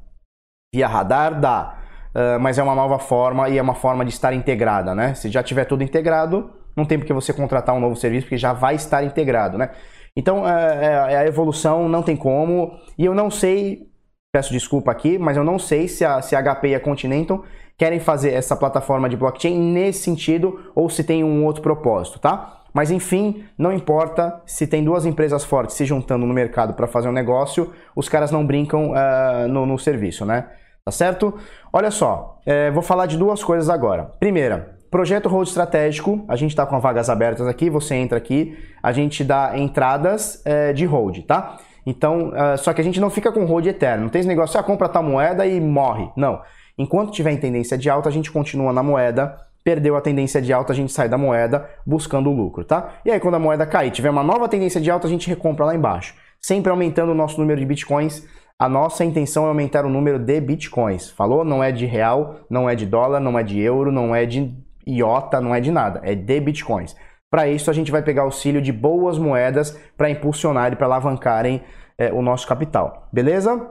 via 0.75 0.89
radar? 0.89 1.41
Dá. 1.41 1.79
Uh, 2.15 2.39
mas 2.39 2.59
é 2.59 2.63
uma 2.63 2.77
nova 2.77 2.97
forma 3.01 3.49
e 3.49 3.59
é 3.59 3.63
uma 3.63 3.75
forma 3.75 4.05
de 4.05 4.13
estar 4.13 4.33
integrada, 4.33 4.95
né? 4.95 5.15
Se 5.15 5.29
já 5.29 5.43
tiver 5.43 5.65
tudo 5.65 5.83
integrado, 5.83 6.49
não 6.77 6.85
tem 6.85 6.99
porque 6.99 7.13
você 7.13 7.33
contratar 7.33 7.75
um 7.75 7.81
novo 7.81 7.97
serviço, 7.97 8.27
porque 8.27 8.39
já 8.39 8.53
vai 8.53 8.75
estar 8.75 9.05
integrado, 9.05 9.59
né? 9.59 9.71
Então, 10.17 10.49
é, 10.49 10.87
é, 10.87 11.13
é 11.15 11.17
a 11.19 11.27
evolução, 11.27 11.89
não 11.89 12.03
tem 12.03 12.17
como. 12.17 12.79
E 12.97 13.05
eu 13.05 13.15
não 13.15 13.31
sei, 13.31 13.89
peço 14.33 14.53
desculpa 14.53 14.91
aqui, 14.91 15.19
mas 15.19 15.37
eu 15.37 15.45
não 15.45 15.59
sei 15.59 15.89
se 15.89 16.05
a, 16.05 16.23
se 16.23 16.37
a 16.37 16.43
HP 16.43 16.69
e 16.69 16.75
a 16.75 16.81
Continental 16.81 17.45
querem 17.77 17.99
fazer 17.99 18.33
essa 18.33 18.55
plataforma 18.55 19.09
de 19.09 19.17
blockchain 19.17 19.59
nesse 19.59 20.05
sentido 20.05 20.71
ou 20.75 20.89
se 20.89 21.03
tem 21.03 21.25
um 21.25 21.45
outro 21.45 21.63
propósito, 21.63 22.19
tá? 22.19 22.61
Mas 22.73 22.91
enfim, 22.91 23.45
não 23.57 23.73
importa 23.73 24.43
se 24.47 24.67
tem 24.67 24.83
duas 24.83 25.07
empresas 25.07 25.45
fortes 25.45 25.77
se 25.77 25.85
juntando 25.85 26.27
no 26.27 26.35
mercado 26.35 26.75
para 26.75 26.89
fazer 26.89 27.09
um 27.09 27.13
negócio, 27.13 27.73
os 27.95 28.09
caras 28.09 28.33
não 28.33 28.45
brincam 28.45 28.91
uh, 28.91 29.49
no, 29.49 29.65
no, 29.65 29.79
serviço, 29.79 30.25
né? 30.25 30.49
Tá 30.85 30.91
certo? 30.91 31.39
Olha 31.73 31.91
só, 31.91 32.41
é, 32.45 32.71
vou 32.73 32.83
falar 32.83 33.07
de 33.07 33.17
duas 33.17 33.43
coisas 33.43 33.71
agora. 33.71 34.11
Primeira, 34.19 34.77
Projeto 34.95 35.29
Road 35.29 35.49
Estratégico, 35.49 36.25
a 36.29 36.37
gente 36.37 36.51
está 36.51 36.65
com 36.65 36.79
vagas 36.79 37.11
abertas 37.11 37.49
aqui, 37.49 37.69
você 37.69 37.97
entra 37.97 38.17
aqui, 38.17 38.57
a 38.81 38.93
gente 38.93 39.25
dá 39.25 39.59
entradas 39.59 40.41
é, 40.47 40.73
de 40.73 40.85
hold, 40.85 41.19
tá? 41.27 41.57
Então, 41.85 42.29
uh, 42.29 42.57
só 42.57 42.73
que 42.73 42.81
a 42.81 42.85
gente 42.85 43.01
não 43.01 43.11
fica 43.11 43.33
com 43.33 43.45
hold 43.45 43.67
eterno, 43.67 44.05
não 44.05 44.09
tem 44.09 44.21
esse 44.21 44.29
negócio, 44.29 44.57
ah, 44.59 44.63
compra 44.63 44.89
tal 44.89 45.03
moeda 45.03 45.45
e 45.45 45.61
morre. 45.61 46.09
Não. 46.17 46.41
Enquanto 46.79 47.11
tiver 47.11 47.33
em 47.33 47.37
tendência 47.39 47.77
de 47.77 47.91
alta, 47.91 48.09
a 48.09 48.13
gente 48.13 48.31
continua 48.31 48.73
na 48.73 48.85
moeda, 48.85 49.37
perdeu 49.65 49.97
a 49.97 50.01
tendência 50.01 50.41
de 50.41 50.53
alta, 50.53 50.73
a 50.73 50.77
gente 50.77 50.93
sai 50.93 51.09
da 51.09 51.19
moeda 51.19 51.69
buscando 51.85 52.31
o 52.31 52.33
lucro, 52.33 52.65
tá? 52.65 52.93
E 53.05 53.11
aí, 53.11 53.19
quando 53.19 53.35
a 53.35 53.41
moeda 53.41 53.67
cair, 53.67 53.91
tiver 53.91 54.11
uma 54.11 54.23
nova 54.23 54.49
tendência 54.49 54.81
de 54.81 54.93
alta, 54.93 55.09
a 55.09 55.11
gente 55.11 55.29
recompra 55.29 55.67
lá 55.67 55.75
embaixo. 55.75 56.15
Sempre 56.41 56.71
aumentando 56.71 57.11
o 57.11 57.17
nosso 57.17 57.41
número 57.41 57.59
de 57.59 57.67
bitcoins. 57.67 58.25
A 58.57 58.69
nossa 58.69 59.05
intenção 59.05 59.47
é 59.47 59.49
aumentar 59.49 59.85
o 59.85 59.91
número 59.91 60.21
de 60.21 60.41
bitcoins. 60.41 61.11
Falou? 61.11 61.45
Não 61.45 61.65
é 61.65 61.73
de 61.73 61.85
real, 61.85 62.37
não 62.49 62.71
é 62.71 62.77
de 62.77 62.87
dólar, 62.87 63.19
não 63.19 63.37
é 63.37 63.43
de 63.43 63.61
euro, 63.61 63.91
não 63.91 64.15
é 64.15 64.25
de 64.25 64.63
iota, 64.87 65.41
não 65.41 65.55
é 65.55 65.61
de 65.61 65.71
nada, 65.71 66.01
é 66.03 66.15
de 66.15 66.41
bitcoins. 66.41 66.95
Para 67.31 67.49
isso, 67.49 67.71
a 67.71 67.75
gente 67.75 67.91
vai 67.91 68.03
pegar 68.03 68.23
auxílio 68.23 68.63
de 68.63 68.73
boas 68.73 69.19
moedas 69.19 69.77
para 69.97 70.09
impulsionar 70.09 70.73
e 70.73 70.77
para 70.77 70.87
alavancarem 70.87 71.63
é, 71.99 72.13
o 72.13 72.23
nosso 72.23 72.47
capital. 72.47 73.09
Beleza? 73.13 73.71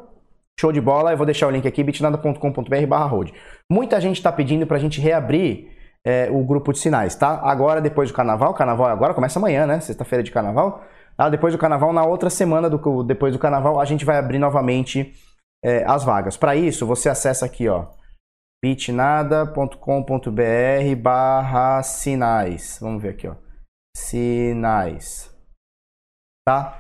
Show 0.60 0.72
de 0.72 0.82
bola, 0.82 1.12
eu 1.12 1.18
vou 1.18 1.26
deixar 1.26 1.48
o 1.48 1.50
link 1.50 1.68
aqui, 1.68 1.84
bitnada.com.br 1.84 2.88
barra 2.88 3.18
Muita 3.72 4.02
gente 4.02 4.18
está 4.18 4.32
pedindo 4.32 4.68
para 4.68 4.78
a 4.78 4.80
gente 4.80 5.00
reabrir 5.00 5.72
é, 6.06 6.30
o 6.30 6.44
grupo 6.44 6.74
de 6.74 6.80
sinais, 6.80 7.16
tá? 7.16 7.40
Agora, 7.42 7.80
depois 7.80 8.12
do 8.12 8.16
carnaval, 8.16 8.54
carnaval 8.54 8.88
agora 8.88 9.14
começa 9.14 9.40
amanhã, 9.40 9.66
né? 9.66 9.80
Sexta-feira 9.80 10.22
de 10.22 10.32
carnaval. 10.32 10.84
Ah, 11.18 11.30
depois 11.30 11.54
do 11.54 11.58
carnaval, 11.58 11.94
na 11.94 12.04
outra 12.04 12.30
semana 12.30 12.70
do, 12.70 13.04
depois 13.04 13.32
do 13.32 13.40
carnaval, 13.40 13.80
a 13.80 13.86
gente 13.86 14.04
vai 14.04 14.18
abrir 14.18 14.40
novamente 14.40 15.14
é, 15.64 15.86
as 15.88 16.04
vagas. 16.04 16.36
Para 16.36 16.56
isso, 16.56 16.86
você 16.86 17.08
acessa 17.08 17.46
aqui, 17.46 17.70
ó 17.70 17.86
bitnada.com.br 18.64 20.96
barra 20.98 21.84
sinais. 21.84 22.80
Vamos 22.82 23.04
ver 23.04 23.10
aqui, 23.10 23.28
ó. 23.28 23.36
Sinais. 23.94 25.30
Tá? 26.48 26.80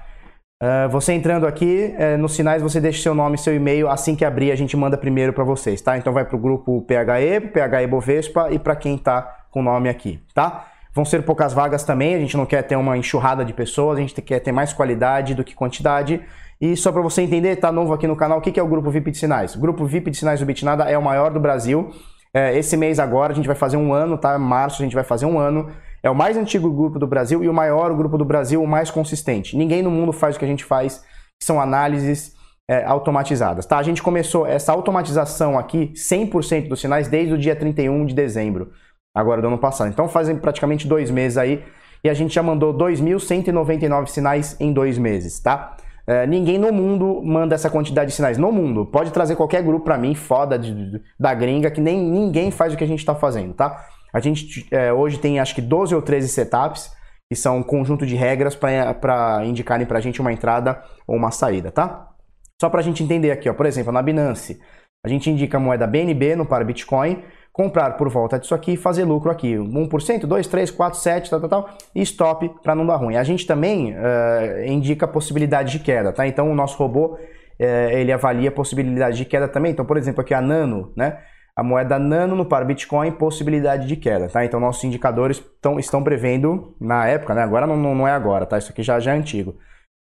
Uh, 0.64 0.88
você 0.90 1.12
entrando 1.12 1.46
aqui, 1.46 1.94
uh, 1.98 2.18
nos 2.18 2.36
sinais 2.36 2.62
você 2.62 2.80
deixa 2.80 3.04
seu 3.04 3.14
nome 3.14 3.36
e 3.36 3.38
seu 3.38 3.54
e-mail. 3.54 3.90
Assim 3.90 4.16
que 4.16 4.24
abrir, 4.24 4.54
a 4.54 4.56
gente 4.56 4.78
manda 4.78 4.98
primeiro 4.98 5.34
para 5.34 5.44
vocês, 5.44 5.82
tá? 5.82 5.98
Então 5.98 6.14
vai 6.14 6.24
para 6.24 6.38
o 6.38 6.40
grupo 6.40 6.82
PHE, 6.84 7.52
PHE 7.52 7.88
Bovespa 7.88 8.50
e 8.50 8.58
para 8.58 8.78
quem 8.78 8.98
tá 8.98 9.46
com 9.52 9.60
o 9.60 9.64
nome 9.64 9.90
aqui, 9.90 10.24
tá? 10.34 10.72
Vão 10.94 11.04
ser 11.04 11.24
poucas 11.24 11.54
vagas 11.54 11.84
também, 11.84 12.14
a 12.14 12.20
gente 12.20 12.38
não 12.38 12.46
quer 12.46 12.62
ter 12.62 12.76
uma 12.76 12.96
enxurrada 12.96 13.44
de 13.44 13.52
pessoas, 13.52 13.98
a 13.98 14.02
gente 14.02 14.14
quer 14.22 14.40
ter 14.40 14.52
mais 14.52 14.74
qualidade 14.74 15.34
do 15.34 15.44
que 15.44 15.56
quantidade. 15.56 16.22
E 16.62 16.78
só 16.78 16.92
para 16.92 17.02
você 17.02 17.22
entender, 17.22 17.56
tá 17.56 17.72
novo 17.72 17.94
aqui 17.94 18.08
no 18.08 18.16
canal, 18.16 18.38
o 18.38 18.42
que 18.42 18.60
é 18.60 18.64
o 18.64 18.68
Grupo 18.68 18.92
VIP 18.92 19.12
de 19.12 19.18
Sinais? 19.18 19.56
O 19.56 19.60
Grupo 19.60 19.86
VIP 19.86 20.12
de 20.12 20.18
Sinais 20.18 20.40
do 20.40 20.46
Bitnada 20.46 20.84
é 20.84 20.98
o 20.98 21.02
maior 21.02 21.32
do 21.32 21.40
Brasil. 21.40 21.92
É, 22.34 22.58
esse 22.58 22.78
mês 22.78 23.00
agora 23.00 23.34
a 23.34 23.36
gente 23.36 23.48
vai 23.48 23.56
fazer 23.56 23.78
um 23.78 23.92
ano, 23.92 24.18
tá? 24.18 24.38
Março 24.38 24.82
a 24.82 24.86
gente 24.86 24.96
vai 24.96 25.04
fazer 25.04 25.26
um 25.26 25.40
ano. 25.40 25.70
É 26.02 26.10
o 26.10 26.16
mais 26.16 26.38
antigo 26.38 26.72
grupo 26.72 27.00
do 27.00 27.08
Brasil 27.08 27.44
e 27.44 27.50
o 27.50 27.54
maior 27.54 27.94
grupo 27.96 28.18
do 28.18 28.26
Brasil, 28.26 28.62
o 28.62 28.68
mais 28.68 28.92
consistente. 28.92 29.58
Ninguém 29.58 29.82
no 29.82 29.90
mundo 29.90 30.12
faz 30.14 30.36
o 30.36 30.40
que 30.40 30.46
a 30.46 30.48
gente 30.48 30.64
faz, 30.64 31.00
que 31.40 31.46
são 31.46 31.60
análises 31.60 32.34
é, 32.70 32.84
automatizadas, 32.86 33.66
tá? 33.66 33.78
A 33.78 33.84
gente 33.84 34.02
começou 34.02 34.46
essa 34.46 34.72
automatização 34.72 35.58
aqui, 35.58 35.92
100% 35.96 36.68
dos 36.68 36.82
sinais, 36.82 37.08
desde 37.08 37.34
o 37.34 37.38
dia 37.38 37.56
31 37.56 38.06
de 38.06 38.16
dezembro, 38.16 38.72
agora 39.14 39.42
do 39.42 39.48
ano 39.48 39.58
passado. 39.58 39.90
Então 39.90 40.08
fazem 40.08 40.36
praticamente 40.38 40.88
dois 40.88 41.12
meses 41.12 41.38
aí 41.38 41.64
e 42.04 42.10
a 42.10 42.14
gente 42.14 42.34
já 42.34 42.44
mandou 42.44 42.74
2.199 42.74 44.08
sinais 44.08 44.58
em 44.60 44.74
dois 44.74 44.98
meses, 44.98 45.40
tá? 45.40 45.78
É, 46.06 46.28
ninguém 46.28 46.58
no 46.58 46.72
mundo 46.72 47.22
manda 47.24 47.56
essa 47.56 47.70
quantidade 47.70 48.10
de 48.10 48.16
sinais. 48.16 48.38
No 48.38 48.52
mundo. 48.52 48.86
Pode 48.86 49.12
trazer 49.12 49.36
qualquer 49.36 49.64
grupo 49.64 49.86
para 49.86 49.98
mim, 49.98 50.14
foda, 50.14 50.60
de, 50.60 51.02
da 51.18 51.34
gringa, 51.34 51.72
que 51.72 51.80
nem 51.80 51.98
ninguém 51.98 52.52
faz 52.52 52.74
o 52.74 52.78
que 52.78 52.84
a 52.84 52.88
gente 52.88 53.00
está 53.00 53.16
fazendo, 53.16 53.54
tá? 53.54 53.86
A 54.14 54.20
gente 54.20 54.68
é, 54.70 54.92
hoje 54.92 55.18
tem 55.18 55.40
acho 55.40 55.56
que 55.56 55.62
12 55.62 55.96
ou 55.96 56.02
13 56.02 56.28
setups, 56.28 56.92
que 57.32 57.36
são 57.36 57.58
um 57.58 57.64
conjunto 57.64 58.06
de 58.06 58.16
regras 58.16 58.54
para 58.56 59.46
indicarem 59.46 59.88
para 59.88 59.98
a 59.98 60.02
gente 60.02 60.20
uma 60.20 60.34
entrada 60.34 60.84
ou 61.08 61.16
uma 61.16 61.32
saída, 61.32 61.72
tá? 61.72 62.10
Só 62.62 62.70
para 62.70 62.82
a 62.82 62.84
gente 62.84 63.02
entender 63.02 63.32
aqui, 63.32 63.50
ó, 63.50 63.54
por 63.54 63.66
exemplo, 63.66 63.92
na 63.92 64.02
Binance, 64.02 64.60
a 65.06 65.10
gente 65.10 65.30
indica 65.30 65.58
a 65.58 65.60
moeda 65.60 65.88
BNB 65.88 66.36
no 66.36 66.46
par 66.46 66.64
Bitcoin, 66.64 67.24
comprar 67.54 67.92
por 67.92 68.10
volta 68.10 68.40
disso 68.40 68.56
aqui 68.56 68.74
e 68.74 68.78
fazer 68.78 69.06
lucro 69.06 69.30
aqui. 69.30 69.54
1%, 69.56 70.26
2, 70.26 70.48
3, 70.48 70.72
4, 70.72 71.00
7, 71.00 71.30
tal, 71.30 71.40
tal, 71.40 71.50
tal, 71.50 71.70
e 71.94 72.02
stop 72.02 72.50
para 72.64 72.74
não 72.74 72.86
dar 72.86 72.96
ruim. 72.96 73.16
A 73.16 73.24
gente 73.24 73.46
também 73.46 73.94
uh, 73.94 74.66
indica 74.66 75.08
possibilidade 75.08 75.72
de 75.72 75.80
queda, 75.80 76.12
tá? 76.12 76.28
Então 76.28 76.52
o 76.52 76.56
nosso 76.56 76.76
robô, 76.78 77.14
uh, 77.14 77.20
ele 77.92 78.12
avalia 78.12 78.52
possibilidade 78.52 79.18
de 79.18 79.26
queda 79.26 79.48
também. 79.48 79.72
Então, 79.72 79.86
por 79.86 79.98
exemplo, 79.98 80.22
aqui 80.22 80.34
a 80.34 80.42
Nano, 80.42 80.92
né? 80.98 81.20
A 81.56 81.62
moeda 81.62 82.00
Nano 82.00 82.36
no 82.36 82.48
par 82.48 82.66
Bitcoin, 82.66 83.12
possibilidade 83.12 83.88
de 83.88 83.96
queda, 83.96 84.28
tá? 84.28 84.44
Então 84.44 84.60
nossos 84.60 84.84
indicadores 84.84 85.40
tão, 85.62 85.78
estão 85.80 86.04
prevendo, 86.04 86.76
na 86.82 87.06
época, 87.08 87.36
né? 87.36 87.44
Agora 87.44 87.68
não, 87.68 87.78
não 87.78 88.08
é 88.08 88.12
agora, 88.12 88.48
tá? 88.48 88.58
Isso 88.58 88.72
aqui 88.72 88.82
já, 88.82 89.00
já 89.00 89.14
é 89.14 89.18
antigo. 89.18 89.56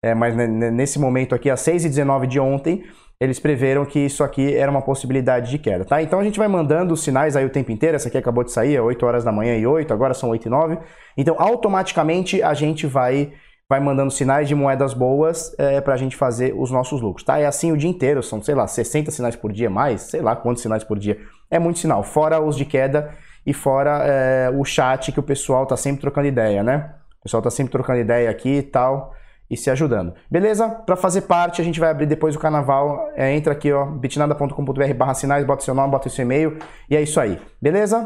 É, 0.03 0.15
mas 0.15 0.35
nesse 0.35 0.97
momento 0.97 1.35
aqui, 1.35 1.49
às 1.49 1.61
6h19 1.61 2.25
de 2.25 2.39
ontem, 2.39 2.83
eles 3.19 3.39
preveram 3.39 3.85
que 3.85 3.99
isso 3.99 4.23
aqui 4.23 4.55
era 4.55 4.71
uma 4.71 4.81
possibilidade 4.81 5.51
de 5.51 5.59
queda, 5.59 5.85
tá? 5.85 6.01
Então 6.01 6.19
a 6.19 6.23
gente 6.23 6.39
vai 6.39 6.47
mandando 6.47 6.97
sinais 6.97 7.35
aí 7.35 7.45
o 7.45 7.51
tempo 7.51 7.71
inteiro, 7.71 7.95
essa 7.95 8.07
aqui 8.07 8.17
acabou 8.17 8.43
de 8.43 8.51
sair, 8.51 8.75
é 8.75 8.81
8 8.81 9.05
horas 9.05 9.23
da 9.23 9.31
manhã 9.31 9.55
e 9.55 9.67
8, 9.67 9.93
agora 9.93 10.15
são 10.15 10.31
8 10.31 10.47
e 10.47 10.49
9. 10.49 10.79
Então 11.15 11.35
automaticamente 11.37 12.41
a 12.41 12.55
gente 12.55 12.87
vai 12.87 13.31
vai 13.69 13.79
mandando 13.79 14.11
sinais 14.11 14.49
de 14.49 14.55
moedas 14.55 14.93
boas 14.93 15.55
é, 15.57 15.79
para 15.79 15.93
a 15.93 15.97
gente 15.97 16.17
fazer 16.17 16.53
os 16.57 16.71
nossos 16.71 16.99
lucros, 16.99 17.23
tá? 17.23 17.39
É 17.39 17.45
assim 17.45 17.71
o 17.71 17.77
dia 17.77 17.89
inteiro, 17.89 18.21
são, 18.21 18.41
sei 18.41 18.53
lá, 18.53 18.67
60 18.67 19.11
sinais 19.11 19.35
por 19.35 19.49
dia, 19.49 19.69
mais, 19.69 20.01
sei 20.01 20.21
lá 20.21 20.35
quantos 20.35 20.61
sinais 20.61 20.83
por 20.83 20.99
dia. 20.99 21.17
É 21.49 21.57
muito 21.57 21.79
sinal, 21.79 22.03
fora 22.03 22.41
os 22.41 22.57
de 22.57 22.65
queda 22.65 23.11
e 23.45 23.53
fora 23.53 24.03
é, 24.03 24.49
o 24.49 24.65
chat 24.65 25.11
que 25.13 25.19
o 25.21 25.23
pessoal 25.23 25.65
tá 25.65 25.77
sempre 25.77 26.01
trocando 26.01 26.27
ideia, 26.27 26.63
né? 26.63 26.95
O 27.19 27.23
pessoal 27.23 27.41
tá 27.41 27.51
sempre 27.51 27.71
trocando 27.71 27.99
ideia 27.99 28.29
aqui 28.29 28.57
e 28.57 28.63
tal 28.63 29.13
e 29.51 29.57
se 29.57 29.69
ajudando. 29.69 30.13
Beleza? 30.31 30.69
Para 30.69 30.95
fazer 30.95 31.23
parte, 31.23 31.61
a 31.61 31.63
gente 31.63 31.77
vai 31.77 31.91
abrir 31.91 32.05
depois 32.05 32.33
o 32.37 32.39
carnaval. 32.39 33.11
É, 33.17 33.35
entra 33.35 33.51
aqui, 33.51 33.71
ó, 33.71 33.85
bitnada.com.br 33.85 34.93
barra 34.95 35.13
sinais, 35.13 35.45
bota 35.45 35.61
seu 35.61 35.75
nome, 35.75 35.91
bota 35.91 36.07
seu 36.07 36.23
e-mail 36.23 36.57
e 36.89 36.95
é 36.95 37.01
isso 37.01 37.19
aí. 37.19 37.37
Beleza? 37.61 38.05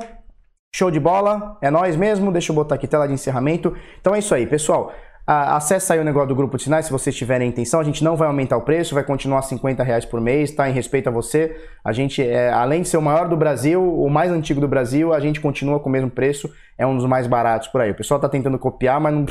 Show 0.73 0.89
de 0.89 0.99
bola, 0.99 1.55
é 1.61 1.69
nós 1.69 1.95
mesmo. 1.95 2.31
Deixa 2.31 2.51
eu 2.51 2.55
botar 2.55 2.75
aqui 2.75 2.87
tela 2.87 3.07
de 3.07 3.13
encerramento. 3.13 3.75
Então 4.01 4.15
é 4.15 4.19
isso 4.19 4.33
aí, 4.33 4.47
pessoal. 4.47 4.91
Acesse 5.27 5.91
aí 5.91 5.99
o 5.99 6.03
negócio 6.03 6.29
do 6.29 6.35
grupo 6.35 6.57
de 6.57 6.63
sinais 6.63 6.85
se 6.85 6.91
vocês 6.91 7.15
tiverem 7.15 7.49
intenção. 7.49 7.79
A 7.79 7.83
gente 7.83 8.03
não 8.03 8.15
vai 8.15 8.27
aumentar 8.27 8.57
o 8.57 8.61
preço, 8.61 8.93
vai 8.93 9.03
continuar 9.03 9.43
50 9.43 9.83
reais 9.83 10.05
por 10.05 10.19
mês, 10.19 10.51
tá? 10.51 10.67
Em 10.67 10.73
respeito 10.73 11.09
a 11.09 11.11
você. 11.11 11.55
A 11.83 11.91
gente, 11.91 12.21
é, 12.21 12.51
além 12.51 12.81
de 12.81 12.87
ser 12.87 12.97
o 12.97 13.01
maior 13.01 13.27
do 13.27 13.37
Brasil, 13.37 13.81
o 13.81 14.09
mais 14.09 14.31
antigo 14.31 14.59
do 14.59 14.67
Brasil, 14.67 15.13
a 15.13 15.19
gente 15.19 15.39
continua 15.39 15.79
com 15.79 15.89
o 15.89 15.91
mesmo 15.91 16.09
preço. 16.09 16.51
É 16.77 16.85
um 16.85 16.95
dos 16.95 17.05
mais 17.05 17.27
baratos 17.27 17.67
por 17.67 17.81
aí. 17.81 17.91
O 17.91 17.95
pessoal 17.95 18.19
tá 18.19 18.29
tentando 18.29 18.59
copiar, 18.59 18.99
mas 18.99 19.13
não 19.13 19.25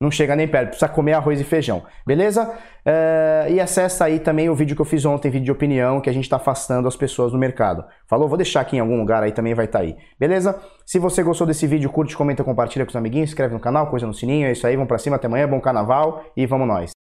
não 0.00 0.12
chega 0.12 0.36
nem 0.36 0.46
perto, 0.46 0.68
precisa 0.68 0.88
comer 0.88 1.14
arroz 1.14 1.40
e 1.40 1.44
feijão, 1.44 1.82
beleza? 2.06 2.54
É, 2.84 3.48
e 3.50 3.60
acessa 3.60 4.04
aí 4.04 4.20
também 4.20 4.48
o 4.48 4.54
vídeo 4.54 4.76
que 4.76 4.80
eu 4.80 4.86
fiz 4.86 5.04
ontem, 5.04 5.28
vídeo 5.28 5.46
de 5.46 5.52
opinião, 5.52 6.00
que 6.00 6.08
a 6.08 6.12
gente 6.12 6.24
está 6.24 6.36
afastando 6.36 6.86
as 6.86 6.94
pessoas 6.94 7.32
do 7.32 7.38
mercado. 7.38 7.84
Falou? 8.06 8.28
Vou 8.28 8.38
deixar 8.38 8.60
aqui 8.60 8.76
em 8.76 8.80
algum 8.80 8.96
lugar 8.96 9.24
aí, 9.24 9.32
também 9.32 9.54
vai 9.54 9.64
estar 9.64 9.80
tá 9.80 9.84
aí, 9.84 9.96
beleza? 10.18 10.56
Se 10.86 11.00
você 11.00 11.22
gostou 11.22 11.46
desse 11.46 11.66
vídeo, 11.66 11.90
curte, 11.90 12.16
comenta, 12.16 12.44
compartilha 12.44 12.84
com 12.84 12.90
os 12.90 12.96
amiguinhos, 12.96 13.30
inscreve 13.30 13.54
no 13.54 13.60
canal, 13.60 13.88
coisa 13.88 14.06
no 14.06 14.14
sininho, 14.14 14.46
é 14.46 14.52
isso 14.52 14.66
aí, 14.66 14.76
vamos 14.76 14.88
pra 14.88 14.98
cima, 14.98 15.16
até 15.16 15.26
amanhã, 15.26 15.48
bom 15.48 15.60
carnaval 15.60 16.24
e 16.36 16.46
vamos 16.46 16.68
nós! 16.68 17.07